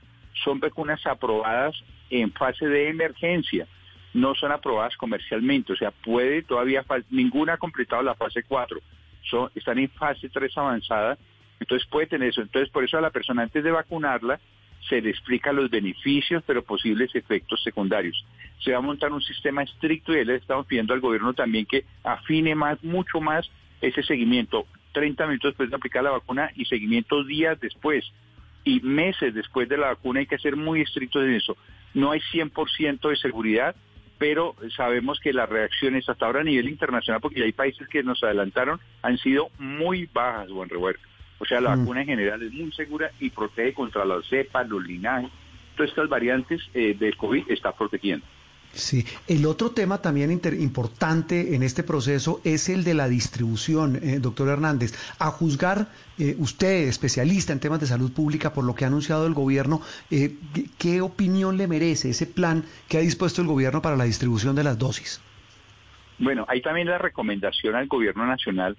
son 0.43 0.59
vacunas 0.59 1.07
aprobadas 1.07 1.77
en 2.11 2.33
fase 2.33 2.67
de 2.67 2.89
emergencia 2.89 3.69
no 4.15 4.35
son 4.35 4.53
aprobadas 4.53 4.97
comercialmente, 4.97 5.73
o 5.73 5.77
sea, 5.77 5.91
puede 5.91 6.43
todavía, 6.43 6.85
ninguna 7.11 7.55
ha 7.55 7.59
completado 7.59 8.03
la 8.03 8.15
fase 8.15 8.43
4, 8.45 8.81
son, 9.29 9.51
están 9.55 9.79
en 9.79 9.91
fase 9.91 10.29
3 10.29 10.57
avanzada, 10.57 11.19
entonces 11.61 11.87
puede 11.89 12.07
tener 12.07 12.29
eso. 12.29 12.43
Entonces, 12.43 12.71
por 12.71 12.85
eso 12.85 12.99
a 12.99 13.01
la 13.01 13.11
persona 13.11 13.43
antes 13.43 13.63
de 13.63 13.71
vacunarla 13.71 14.41
se 14.89 15.01
le 15.01 15.11
explica 15.11 15.53
los 15.53 15.71
beneficios, 15.71 16.43
pero 16.47 16.63
posibles 16.63 17.15
efectos 17.15 17.63
secundarios. 17.63 18.25
Se 18.63 18.73
va 18.73 18.79
a 18.79 18.83
montar 18.83 19.13
un 19.13 19.23
sistema 19.23 19.63
estricto 19.63 20.13
y 20.13 20.25
le 20.25 20.37
estamos 20.37 20.67
pidiendo 20.67 20.93
al 20.93 21.01
gobierno 21.01 21.33
también 21.33 21.65
que 21.65 21.85
afine 22.03 22.55
más, 22.55 22.83
mucho 22.85 23.21
más 23.21 23.51
ese 23.81 24.03
seguimiento. 24.03 24.67
30 24.93 25.27
minutos 25.27 25.53
después 25.53 25.71
de 25.71 25.77
aplicar 25.77 26.05
la 26.05 26.11
vacuna 26.11 26.51
y 26.55 26.67
seguimiento 26.67 27.25
días 27.25 27.59
después 27.61 28.05
y 28.63 28.81
meses 28.81 29.35
después 29.35 29.69
de 29.69 29.77
la 29.77 29.89
vacuna 29.89 30.21
hay 30.21 30.27
que 30.27 30.39
ser 30.39 30.57
muy 30.57 30.83
estrictos 30.83 31.25
en 31.25 31.35
eso. 31.35 31.57
No 31.95 32.11
hay 32.11 32.21
100% 32.33 33.09
de 33.09 33.17
seguridad, 33.17 33.77
pero 34.25 34.57
sabemos 34.75 35.21
que 35.21 35.35
las 35.35 35.51
reacciones 35.51 36.09
hasta 36.09 36.25
ahora 36.25 36.41
a 36.41 36.45
nivel 36.45 36.71
internacional, 36.71 37.21
porque 37.21 37.41
ya 37.41 37.45
hay 37.45 37.53
países 37.53 37.87
que 37.89 38.03
nos 38.03 38.25
adelantaron, 38.25 38.81
han 39.03 39.19
sido 39.19 39.51
muy 39.59 40.09
bajas, 40.15 40.49
buen 40.49 40.71
revuelto. 40.71 41.03
O 41.41 41.45
sea, 41.45 41.61
la 41.61 41.77
mm. 41.77 41.81
vacuna 41.81 42.01
en 42.01 42.07
general 42.07 42.43
es 42.43 42.51
muy 42.51 42.73
segura 42.73 43.11
y 43.21 43.29
protege 43.29 43.75
contra 43.75 44.03
las 44.07 44.25
cepas, 44.25 44.67
los 44.67 44.83
linajes. 44.83 45.31
Todas 45.77 45.91
estas 45.91 46.09
variantes 46.09 46.63
eh, 46.73 46.97
del 46.99 47.19
COVID 47.19 47.51
está 47.51 47.73
protegiendo. 47.73 48.25
Sí, 48.75 49.05
el 49.29 49.47
otro 49.47 49.71
tema 49.71 49.99
también 49.99 50.33
importante 50.33 51.55
en 51.55 51.63
este 51.63 51.85
proceso 51.85 52.41
es 52.45 52.69
el 52.69 52.83
de 52.83 52.95
la 52.95 53.09
distribución, 53.09 53.97
eh, 54.03 54.19
doctor 54.19 54.49
Hernández. 54.49 54.93
A 55.21 55.31
juzgar 55.31 55.89
eh, 56.19 56.35
usted, 56.39 56.89
especialista 56.89 57.53
en 57.53 57.61
temas 57.61 57.81
de 57.81 57.87
salud 57.87 58.13
pública, 58.13 58.53
por 58.53 58.65
lo 58.65 58.75
que 58.75 58.85
ha 58.85 58.89
anunciado 58.89 59.27
el 59.27 59.35
gobierno, 59.35 59.81
eh, 60.11 60.37
¿qué 60.77 61.01
opinión 61.01 61.57
le 61.57 61.69
merece 61.69 62.11
ese 62.11 62.27
plan 62.27 62.65
que 62.89 62.99
ha 62.99 63.01
dispuesto 63.01 63.43
el 63.43 63.47
gobierno 63.47 63.81
para 63.81 63.97
la 63.97 64.05
distribución 64.05 64.57
de 64.57 64.65
las 64.65 64.79
dosis? 64.79 65.21
Bueno, 66.19 66.45
hay 66.49 66.61
también 66.61 66.89
la 66.89 66.99
recomendación 66.99 67.77
al 67.77 67.87
gobierno 67.87 68.27
nacional 68.27 68.77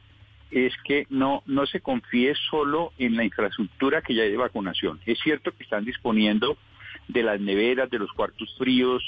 es 0.52 0.74
que 0.84 1.06
no, 1.10 1.42
no 1.46 1.66
se 1.66 1.82
confíe 1.82 2.34
solo 2.50 2.92
en 2.98 3.16
la 3.16 3.24
infraestructura 3.24 4.02
que 4.02 4.14
ya 4.14 4.24
hay 4.24 4.32
de 4.32 4.38
vacunación. 4.38 5.00
Es 5.06 5.20
cierto 5.20 5.52
que 5.52 5.64
están 5.64 5.86
disponiendo 5.86 6.58
de 7.08 7.24
las 7.24 7.40
neveras, 7.40 7.90
de 7.90 8.00
los 8.00 8.12
cuartos 8.14 8.54
fríos, 8.58 9.04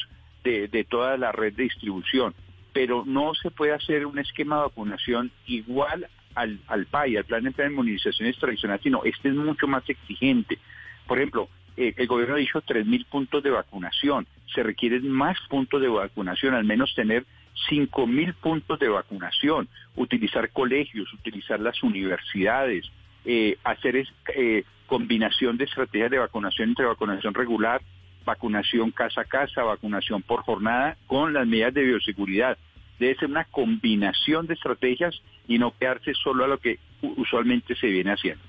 de, 0.48 0.84
toda 0.84 1.18
la 1.18 1.32
red 1.32 1.54
de 1.54 1.63
distribución, 1.63 2.34
pero 2.74 3.04
no 3.06 3.34
se 3.34 3.51
puede 3.51 3.74
hacer 3.74 4.06
un 4.06 4.20
esquema 4.20 4.58
de 4.58 4.62
vacunación 4.63 5.32
igual 5.46 6.08
al, 6.36 6.60
al 6.68 6.86
PAI, 6.86 7.18
al 7.18 7.25
Plan 7.25 7.44
de 7.44 7.66
Inmunizaciones 7.66 8.38
Tradicional, 8.38 8.80
sino 8.82 9.04
este 9.04 9.30
es 9.30 9.36
mucho 9.36 9.68
más 9.68 9.84
exigente. 9.89 10.60
Por 11.08 11.18
ejemplo, 11.18 11.50
eh, 11.75 11.94
el 11.98 12.08
gobierno 12.08 12.36
ha 12.36 12.39
dicho 12.39 12.62
3.000 12.62 13.06
puntos 13.06 13.44
de 13.44 13.51
vacunación. 13.51 14.27
Se 14.54 14.63
requieren 14.63 15.10
más 15.10 15.38
puntos 15.50 15.82
de 15.82 15.88
vacunación, 15.88 16.54
al 16.54 16.66
menos 16.66 16.94
tener 16.96 17.25
5.000 17.70 18.34
puntos 18.36 18.80
de 18.80 18.89
vacunación, 18.89 19.68
utilizar 19.96 20.50
colegios, 20.51 21.12
utilizar 21.13 21.60
las 21.60 21.82
universidades, 21.84 22.86
eh, 23.25 23.58
hacer 23.63 24.08
eh, 24.36 24.63
combinación 24.86 25.58
de 25.58 25.66
estrategias 25.66 26.12
de 26.12 26.18
vacunación 26.18 26.70
entre 26.70 26.86
vacunación 26.86 27.34
regular 27.34 27.82
vacunación 28.28 28.92
casa 28.92 29.22
a 29.22 29.26
casa, 29.26 29.64
vacunación 29.64 30.22
por 30.22 30.44
jornada, 30.44 30.98
con 31.08 31.34
las 31.34 31.48
medidas 31.48 31.74
de 31.74 31.84
bioseguridad. 31.84 32.58
Debe 33.00 33.16
ser 33.16 33.30
una 33.30 33.46
combinación 33.46 34.48
de 34.48 34.54
estrategias 34.54 35.16
y 35.48 35.58
no 35.58 35.72
quedarse 35.72 36.14
solo 36.14 36.44
a 36.44 36.48
lo 36.48 36.60
que 36.60 36.78
usualmente 37.02 37.76
se 37.76 37.88
viene 37.88 38.12
haciendo. 38.12 38.44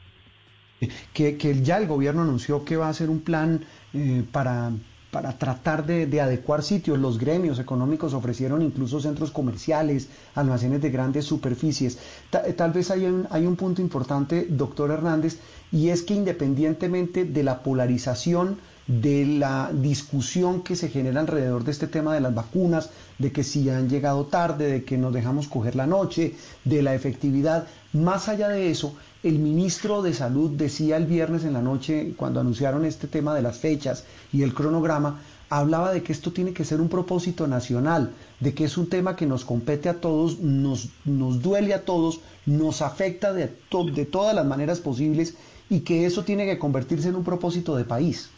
Que, 1.13 1.37
ya 1.63 1.79
el 1.79 1.87
gobierno 1.87 2.23
anunció 2.23 2.65
que 2.65 2.77
va 2.77 2.87
a 2.87 2.91
hacer 2.91 3.09
un 3.09 3.21
plan 3.21 3.65
eh, 3.95 4.25
para, 4.31 4.73
para 5.11 5.39
tratar 5.39 5.87
de, 5.87 6.21
adecuar 6.21 6.63
sitios. 6.63 6.99
Los 6.99 7.19
gremios 7.19 7.59
económicos 7.59 8.15
ofrecieron 8.15 8.63
incluso 8.63 9.01
centros 9.01 9.31
comerciales, 9.31 10.09
almacenes 10.35 10.83
de 10.83 10.91
grandes 10.91 11.25
superficies. 11.25 11.99
tal 12.31 12.73
vez 12.73 12.91
hay 12.91 13.05
un, 13.05 13.27
hay 13.31 13.47
un 13.47 13.57
punto 13.57 13.81
importante, 13.81 14.47
doctor 14.49 14.91
Hernández, 14.91 15.39
y 15.71 15.89
es 15.89 16.03
que 16.03 16.15
independientemente 16.15 17.25
de 17.25 17.43
la 17.43 17.63
polarización 17.63 18.59
de 18.89 19.27
la 19.27 19.71
discusión 19.71 20.63
que 20.63 20.75
se 20.75 20.89
genera 20.89 21.21
alrededor 21.21 21.63
de 21.63 21.73
este 21.73 21.87
tema 21.87 22.15
de 22.15 22.23
las 22.23 22.35
vacunas, 22.35 22.89
de 23.19 23.31
que 23.31 23.45
si 23.45 23.69
han 23.69 23.91
llegado 23.91 24.25
tarde, 24.25 24.73
de 24.73 24.85
que 24.85 24.97
nos 24.97 25.13
dejamos 25.13 25.47
coger 25.47 25.77
la 25.77 25.87
noche, 25.87 26.35
de 26.65 26.83
la 26.83 26.95
efectividad. 26.95 27.67
Más 27.93 28.29
allá 28.31 28.49
de 28.49 28.71
eso, 28.71 28.95
el 29.23 29.39
ministro 29.39 30.01
de 30.01 30.15
Salud 30.15 30.53
decía 30.53 30.97
el 30.97 31.05
viernes 31.05 31.45
en 31.45 31.53
la 31.53 31.61
noche, 31.61 32.15
cuando 32.17 32.41
anunciaron 32.41 32.87
este 32.87 33.09
tema 33.09 33.35
de 33.35 33.43
las 33.43 33.59
fechas 33.59 34.05
y 34.33 34.43
el 34.43 34.55
cronograma, 34.55 35.21
hablaba 35.51 35.93
de 35.93 36.03
que 36.03 36.13
esto 36.13 36.33
tiene 36.33 36.55
que 36.55 36.65
ser 36.65 36.81
un 36.81 36.89
propósito 36.89 37.47
nacional, 37.47 38.13
de 38.41 38.55
que 38.55 38.65
es 38.65 38.79
un 38.79 38.89
tema 38.89 39.17
que 39.17 39.27
nos 39.27 39.45
compete 39.45 39.91
a 39.91 40.01
todos, 40.01 40.39
nos, 40.41 40.89
nos 41.05 41.43
duele 41.43 41.75
a 41.75 41.85
todos, 41.85 42.21
nos 42.47 42.81
afecta 42.81 43.35
de, 43.35 43.53
de 43.95 44.07
todas 44.07 44.35
las 44.35 44.47
maneras 44.47 44.81
posibles 44.81 45.35
y 45.69 45.81
que 45.81 46.07
eso 46.07 46.25
tiene 46.25 46.47
que 46.47 46.59
convertirse 46.59 47.09
en 47.09 47.17
un 47.17 47.25
propósito 47.25 47.77
de 47.77 47.85
país 47.85 48.31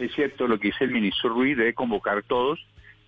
es 0.00 0.12
cierto 0.14 0.48
lo 0.48 0.58
que 0.58 0.68
dice 0.68 0.84
el 0.84 0.90
ministro 0.90 1.30
Ruiz, 1.30 1.56
debe 1.56 1.74
convocar 1.74 2.22
todos 2.22 2.58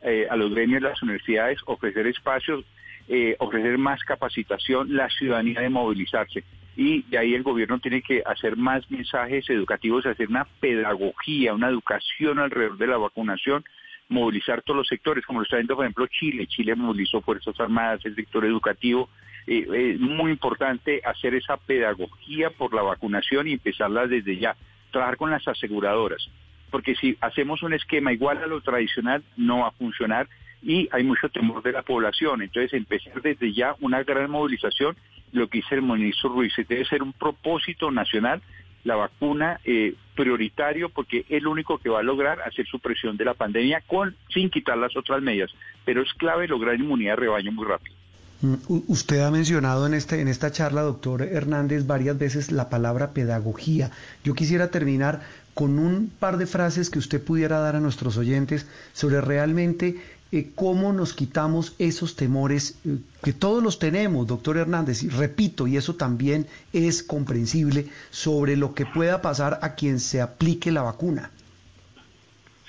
eh, 0.02 0.26
a 0.30 0.36
los 0.36 0.50
gremios 0.50 0.82
de 0.82 0.88
las 0.90 1.02
universidades, 1.02 1.58
ofrecer 1.64 2.06
espacios, 2.06 2.64
eh, 3.08 3.34
ofrecer 3.38 3.78
más 3.78 4.02
capacitación, 4.04 4.94
la 4.94 5.08
ciudadanía 5.08 5.60
de 5.60 5.70
movilizarse. 5.70 6.44
Y 6.76 7.02
de 7.02 7.18
ahí 7.18 7.34
el 7.34 7.42
gobierno 7.42 7.78
tiene 7.78 8.02
que 8.02 8.22
hacer 8.24 8.56
más 8.56 8.90
mensajes 8.90 9.48
educativos, 9.48 10.06
hacer 10.06 10.28
una 10.28 10.44
pedagogía, 10.60 11.54
una 11.54 11.68
educación 11.68 12.38
alrededor 12.38 12.76
de 12.76 12.86
la 12.86 12.98
vacunación, 12.98 13.64
movilizar 14.08 14.62
todos 14.62 14.78
los 14.78 14.88
sectores, 14.88 15.24
como 15.24 15.40
lo 15.40 15.44
está 15.44 15.56
viendo, 15.56 15.76
por 15.76 15.84
ejemplo, 15.84 16.06
Chile. 16.08 16.46
Chile 16.46 16.74
movilizó 16.74 17.20
Fuerzas 17.22 17.58
Armadas, 17.58 18.04
el 18.04 18.14
sector 18.14 18.44
educativo. 18.44 19.08
Eh, 19.46 19.94
es 19.94 20.00
muy 20.00 20.30
importante 20.30 21.00
hacer 21.04 21.34
esa 21.34 21.56
pedagogía 21.56 22.50
por 22.50 22.74
la 22.74 22.82
vacunación 22.82 23.48
y 23.48 23.52
empezarla 23.52 24.06
desde 24.06 24.36
ya. 24.36 24.56
Trabajar 24.90 25.16
con 25.16 25.30
las 25.30 25.46
aseguradoras 25.48 26.28
porque 26.72 26.96
si 26.96 27.16
hacemos 27.20 27.62
un 27.62 27.74
esquema 27.74 28.12
igual 28.12 28.38
a 28.38 28.46
lo 28.46 28.60
tradicional 28.62 29.22
no 29.36 29.58
va 29.58 29.68
a 29.68 29.72
funcionar 29.72 30.26
y 30.62 30.88
hay 30.90 31.04
mucho 31.04 31.28
temor 31.28 31.62
de 31.62 31.72
la 31.72 31.82
población. 31.82 32.40
Entonces, 32.40 32.72
empezar 32.72 33.20
desde 33.20 33.52
ya 33.52 33.76
una 33.80 34.02
gran 34.02 34.30
movilización, 34.30 34.96
lo 35.32 35.48
que 35.48 35.58
dice 35.58 35.74
el 35.74 35.82
ministro 35.82 36.30
Ruiz, 36.30 36.54
debe 36.56 36.84
ser 36.86 37.02
un 37.02 37.12
propósito 37.12 37.90
nacional, 37.90 38.40
la 38.84 38.96
vacuna 38.96 39.60
eh, 39.64 39.94
prioritario, 40.16 40.88
porque 40.88 41.26
es 41.28 41.42
lo 41.42 41.50
único 41.50 41.78
que 41.78 41.90
va 41.90 42.00
a 42.00 42.02
lograr 42.02 42.40
hacer 42.40 42.66
supresión 42.66 43.16
de 43.16 43.26
la 43.26 43.34
pandemia 43.34 43.82
con 43.86 44.16
sin 44.32 44.50
quitar 44.50 44.78
las 44.78 44.96
otras 44.96 45.20
medidas. 45.20 45.50
Pero 45.84 46.02
es 46.02 46.12
clave 46.14 46.48
lograr 46.48 46.74
inmunidad 46.76 47.12
de 47.12 47.20
rebaño 47.20 47.52
muy 47.52 47.66
rápido. 47.66 47.96
Mm, 48.42 48.54
usted 48.88 49.20
ha 49.20 49.30
mencionado 49.30 49.86
en, 49.86 49.94
este, 49.94 50.20
en 50.20 50.26
esta 50.26 50.50
charla, 50.50 50.82
doctor 50.82 51.22
Hernández, 51.22 51.86
varias 51.86 52.18
veces 52.18 52.50
la 52.50 52.68
palabra 52.68 53.12
pedagogía. 53.12 53.90
Yo 54.24 54.34
quisiera 54.34 54.68
terminar 54.70 55.22
con 55.54 55.78
un 55.78 56.10
par 56.18 56.36
de 56.38 56.46
frases 56.46 56.90
que 56.90 56.98
usted 56.98 57.22
pudiera 57.22 57.58
dar 57.58 57.76
a 57.76 57.80
nuestros 57.80 58.16
oyentes 58.16 58.66
sobre 58.92 59.20
realmente 59.20 59.96
eh, 60.32 60.50
cómo 60.54 60.94
nos 60.94 61.12
quitamos 61.12 61.76
esos 61.78 62.16
temores 62.16 62.80
eh, 62.86 62.96
que 63.22 63.34
todos 63.34 63.62
los 63.62 63.78
tenemos, 63.78 64.26
doctor 64.26 64.56
Hernández, 64.56 65.02
y 65.02 65.10
repito, 65.10 65.66
y 65.66 65.76
eso 65.76 65.96
también 65.96 66.46
es 66.72 67.02
comprensible, 67.02 67.86
sobre 68.10 68.56
lo 68.56 68.74
que 68.74 68.86
pueda 68.86 69.20
pasar 69.20 69.58
a 69.60 69.74
quien 69.74 70.00
se 70.00 70.22
aplique 70.22 70.72
la 70.72 70.82
vacuna. 70.82 71.30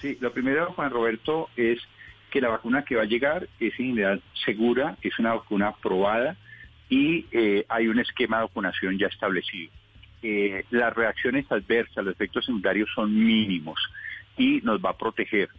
Sí, 0.01 0.17
lo 0.19 0.33
primero, 0.33 0.73
Juan 0.73 0.91
Roberto, 0.91 1.49
es 1.55 1.79
que 2.29 2.41
la 2.41 2.49
vacuna 2.49 2.83
que 2.83 2.97
va 2.97 3.03
a 3.03 3.05
llegar 3.05 3.47
es 3.61 3.79
en 3.79 3.91
general 3.91 4.21
segura, 4.43 4.97
es 5.01 5.17
una 5.17 5.35
vacuna 5.35 5.69
aprobada 5.69 6.35
y 6.89 7.27
eh, 7.31 7.65
hay 7.69 7.87
un 7.87 7.99
esquema 7.99 8.37
de 8.37 8.43
vacunación 8.43 8.97
ya 8.97 9.07
establecido. 9.07 9.71
Eh, 10.25 10.63
las 10.71 10.95
reacciones 10.95 11.51
adversas, 11.51 12.05
los 12.05 12.13
efectos 12.13 12.45
secundarios 12.45 12.89
son 12.95 13.13
mínimos 13.13 13.77
y 14.37 14.61
nos 14.61 14.79
va 14.79 14.91
a 14.91 14.97
proteger. 14.97 15.49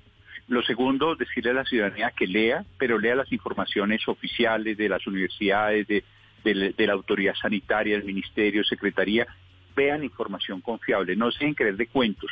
Lo 0.49 0.63
segundo, 0.63 1.17
decirle 1.17 1.51
a 1.51 1.55
la 1.55 1.65
ciudadanía 1.67 2.13
que 2.17 2.27
lea, 2.27 2.65
pero 2.79 2.99
lea 2.99 3.15
las 3.15 3.31
informaciones 3.31 4.09
oficiales 4.09 4.79
de 4.79 4.89
las 4.89 5.07
universidades, 5.07 5.87
de, 5.87 6.03
la 6.79 6.93
autoridad 6.95 7.35
sanitaria, 7.35 7.97
del 7.97 8.07
ministerio, 8.07 8.65
secretaría, 8.65 9.27
vean 9.77 10.03
información 10.03 10.63
confiable, 10.63 11.15
no 11.15 11.31
se 11.31 11.41
dejen 11.41 11.55
creer 11.55 11.77
de 11.77 11.87
cuentos, 11.87 12.31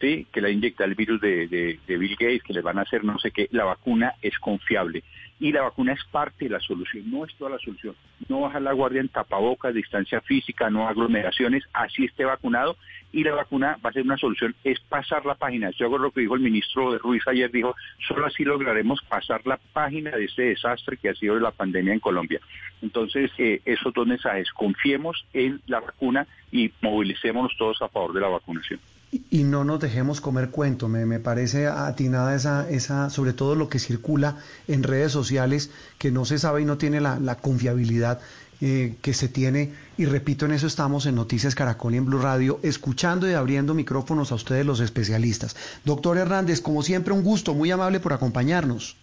¿sí? 0.00 0.26
que 0.32 0.40
la 0.40 0.50
inyecta 0.50 0.84
el 0.84 0.94
virus 0.94 1.20
de, 1.20 1.48
de, 1.48 1.96
Bill 1.98 2.16
Gates, 2.16 2.42
que 2.44 2.52
les 2.52 2.62
van 2.62 2.78
a 2.78 2.82
hacer 2.82 3.02
no 3.02 3.18
sé 3.18 3.32
qué, 3.32 3.48
la 3.50 3.64
vacuna 3.64 4.14
es 4.22 4.38
confiable 4.38 5.02
y 5.42 5.50
la 5.50 5.62
vacuna 5.62 5.92
es 5.94 6.04
parte 6.04 6.44
de 6.44 6.52
la 6.52 6.60
solución, 6.60 7.10
no 7.10 7.24
es 7.24 7.34
toda 7.34 7.50
la 7.50 7.58
solución. 7.58 7.96
No 8.28 8.42
bajar 8.42 8.62
la 8.62 8.72
guardia 8.72 9.00
en 9.00 9.08
tapabocas, 9.08 9.74
distancia 9.74 10.20
física, 10.20 10.70
no 10.70 10.86
aglomeraciones, 10.86 11.64
así 11.72 12.04
esté 12.04 12.24
vacunado 12.24 12.76
y 13.10 13.24
la 13.24 13.34
vacuna 13.34 13.76
va 13.84 13.90
a 13.90 13.92
ser 13.92 14.04
una 14.04 14.16
solución, 14.16 14.54
es 14.62 14.78
pasar 14.78 15.26
la 15.26 15.34
página. 15.34 15.70
Yo 15.70 15.86
hago 15.86 15.98
lo 15.98 16.12
que 16.12 16.20
dijo 16.20 16.36
el 16.36 16.42
ministro 16.42 16.96
Ruiz 16.96 17.26
ayer, 17.26 17.50
dijo, 17.50 17.74
solo 18.06 18.26
así 18.26 18.44
lograremos 18.44 19.02
pasar 19.02 19.44
la 19.44 19.58
página 19.72 20.12
de 20.12 20.26
este 20.26 20.42
desastre 20.42 20.96
que 20.96 21.08
ha 21.08 21.14
sido 21.16 21.34
la 21.40 21.50
pandemia 21.50 21.92
en 21.92 21.98
Colombia. 21.98 22.38
Entonces, 22.80 23.32
eh, 23.38 23.60
esos 23.64 23.92
dos 23.92 24.06
mensajes, 24.06 24.48
confiemos 24.52 25.26
en 25.32 25.60
la 25.66 25.80
vacuna 25.80 26.24
y 26.52 26.70
movilicémonos 26.82 27.56
todos 27.58 27.82
a 27.82 27.88
favor 27.88 28.12
de 28.12 28.20
la 28.20 28.28
vacunación 28.28 28.78
y 29.12 29.44
no 29.44 29.62
nos 29.64 29.78
dejemos 29.80 30.20
comer 30.20 30.50
cuento. 30.50 30.88
Me, 30.88 31.04
me, 31.04 31.20
parece 31.20 31.66
atinada 31.66 32.34
esa, 32.34 32.68
esa, 32.70 33.10
sobre 33.10 33.34
todo 33.34 33.54
lo 33.54 33.68
que 33.68 33.78
circula 33.78 34.38
en 34.68 34.82
redes 34.82 35.12
sociales, 35.12 35.70
que 35.98 36.10
no 36.10 36.24
se 36.24 36.38
sabe 36.38 36.62
y 36.62 36.64
no 36.64 36.78
tiene 36.78 37.00
la, 37.00 37.20
la 37.20 37.36
confiabilidad 37.36 38.20
eh, 38.64 38.94
que 39.02 39.12
se 39.12 39.28
tiene. 39.28 39.72
Y 39.98 40.06
repito, 40.06 40.46
en 40.46 40.52
eso 40.52 40.68
estamos 40.68 41.06
en 41.06 41.16
Noticias 41.16 41.54
Caracol 41.54 41.94
y 41.94 41.96
en 41.96 42.06
Blue 42.06 42.20
Radio, 42.20 42.60
escuchando 42.62 43.28
y 43.28 43.34
abriendo 43.34 43.74
micrófonos 43.74 44.32
a 44.32 44.36
ustedes 44.36 44.64
los 44.64 44.80
especialistas. 44.80 45.56
Doctor 45.84 46.16
Hernández, 46.16 46.60
como 46.60 46.82
siempre, 46.82 47.12
un 47.12 47.24
gusto, 47.24 47.54
muy 47.54 47.70
amable 47.70 47.98
por 47.98 48.12
acompañarnos. 48.12 48.96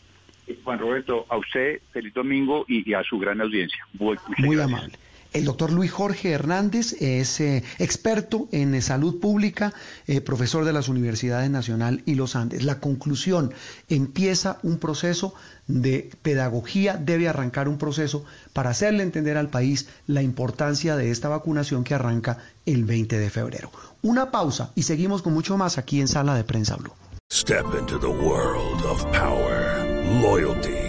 Juan 0.63 0.79
Roberto, 0.79 1.25
a 1.29 1.37
usted, 1.37 1.81
feliz 1.91 2.13
domingo 2.13 2.65
y, 2.67 2.93
a 2.93 3.03
su 3.03 3.19
gran 3.19 3.41
audiencia. 3.41 3.85
muy 4.37 4.59
amable. 4.59 4.93
El 5.31 5.45
doctor 5.45 5.71
Luis 5.71 5.91
Jorge 5.91 6.31
Hernández 6.31 6.93
es 6.99 7.39
eh, 7.39 7.63
experto 7.77 8.47
en 8.51 8.81
salud 8.81 9.19
pública, 9.19 9.73
eh, 10.07 10.21
profesor 10.21 10.65
de 10.65 10.73
las 10.73 10.89
Universidades 10.89 11.49
Nacional 11.51 12.01
y 12.05 12.15
los 12.15 12.35
Andes. 12.35 12.63
La 12.63 12.79
conclusión, 12.79 13.53
empieza 13.89 14.57
un 14.63 14.79
proceso 14.79 15.35
de 15.67 16.09
pedagogía, 16.23 16.97
debe 16.97 17.27
arrancar 17.27 17.67
un 17.67 17.77
proceso 17.77 18.25
para 18.53 18.71
hacerle 18.71 19.03
entender 19.03 19.37
al 19.37 19.49
país 19.49 19.87
la 20.07 20.23
importancia 20.23 20.95
de 20.95 21.11
esta 21.11 21.29
vacunación 21.29 21.83
que 21.83 21.93
arranca 21.93 22.39
el 22.65 22.85
20 22.85 23.19
de 23.19 23.29
febrero. 23.29 23.71
Una 24.01 24.31
pausa 24.31 24.71
y 24.73 24.83
seguimos 24.83 25.21
con 25.21 25.33
mucho 25.33 25.57
más 25.57 25.77
aquí 25.77 26.01
en 26.01 26.07
Sala 26.07 26.33
de 26.33 26.43
Prensa 26.43 26.75
Blue. 26.75 26.93
Step 27.31 27.65
into 27.79 27.99
the 27.99 28.07
world 28.07 28.83
of 28.85 29.05
power. 29.11 29.79
loyalty, 30.21 30.88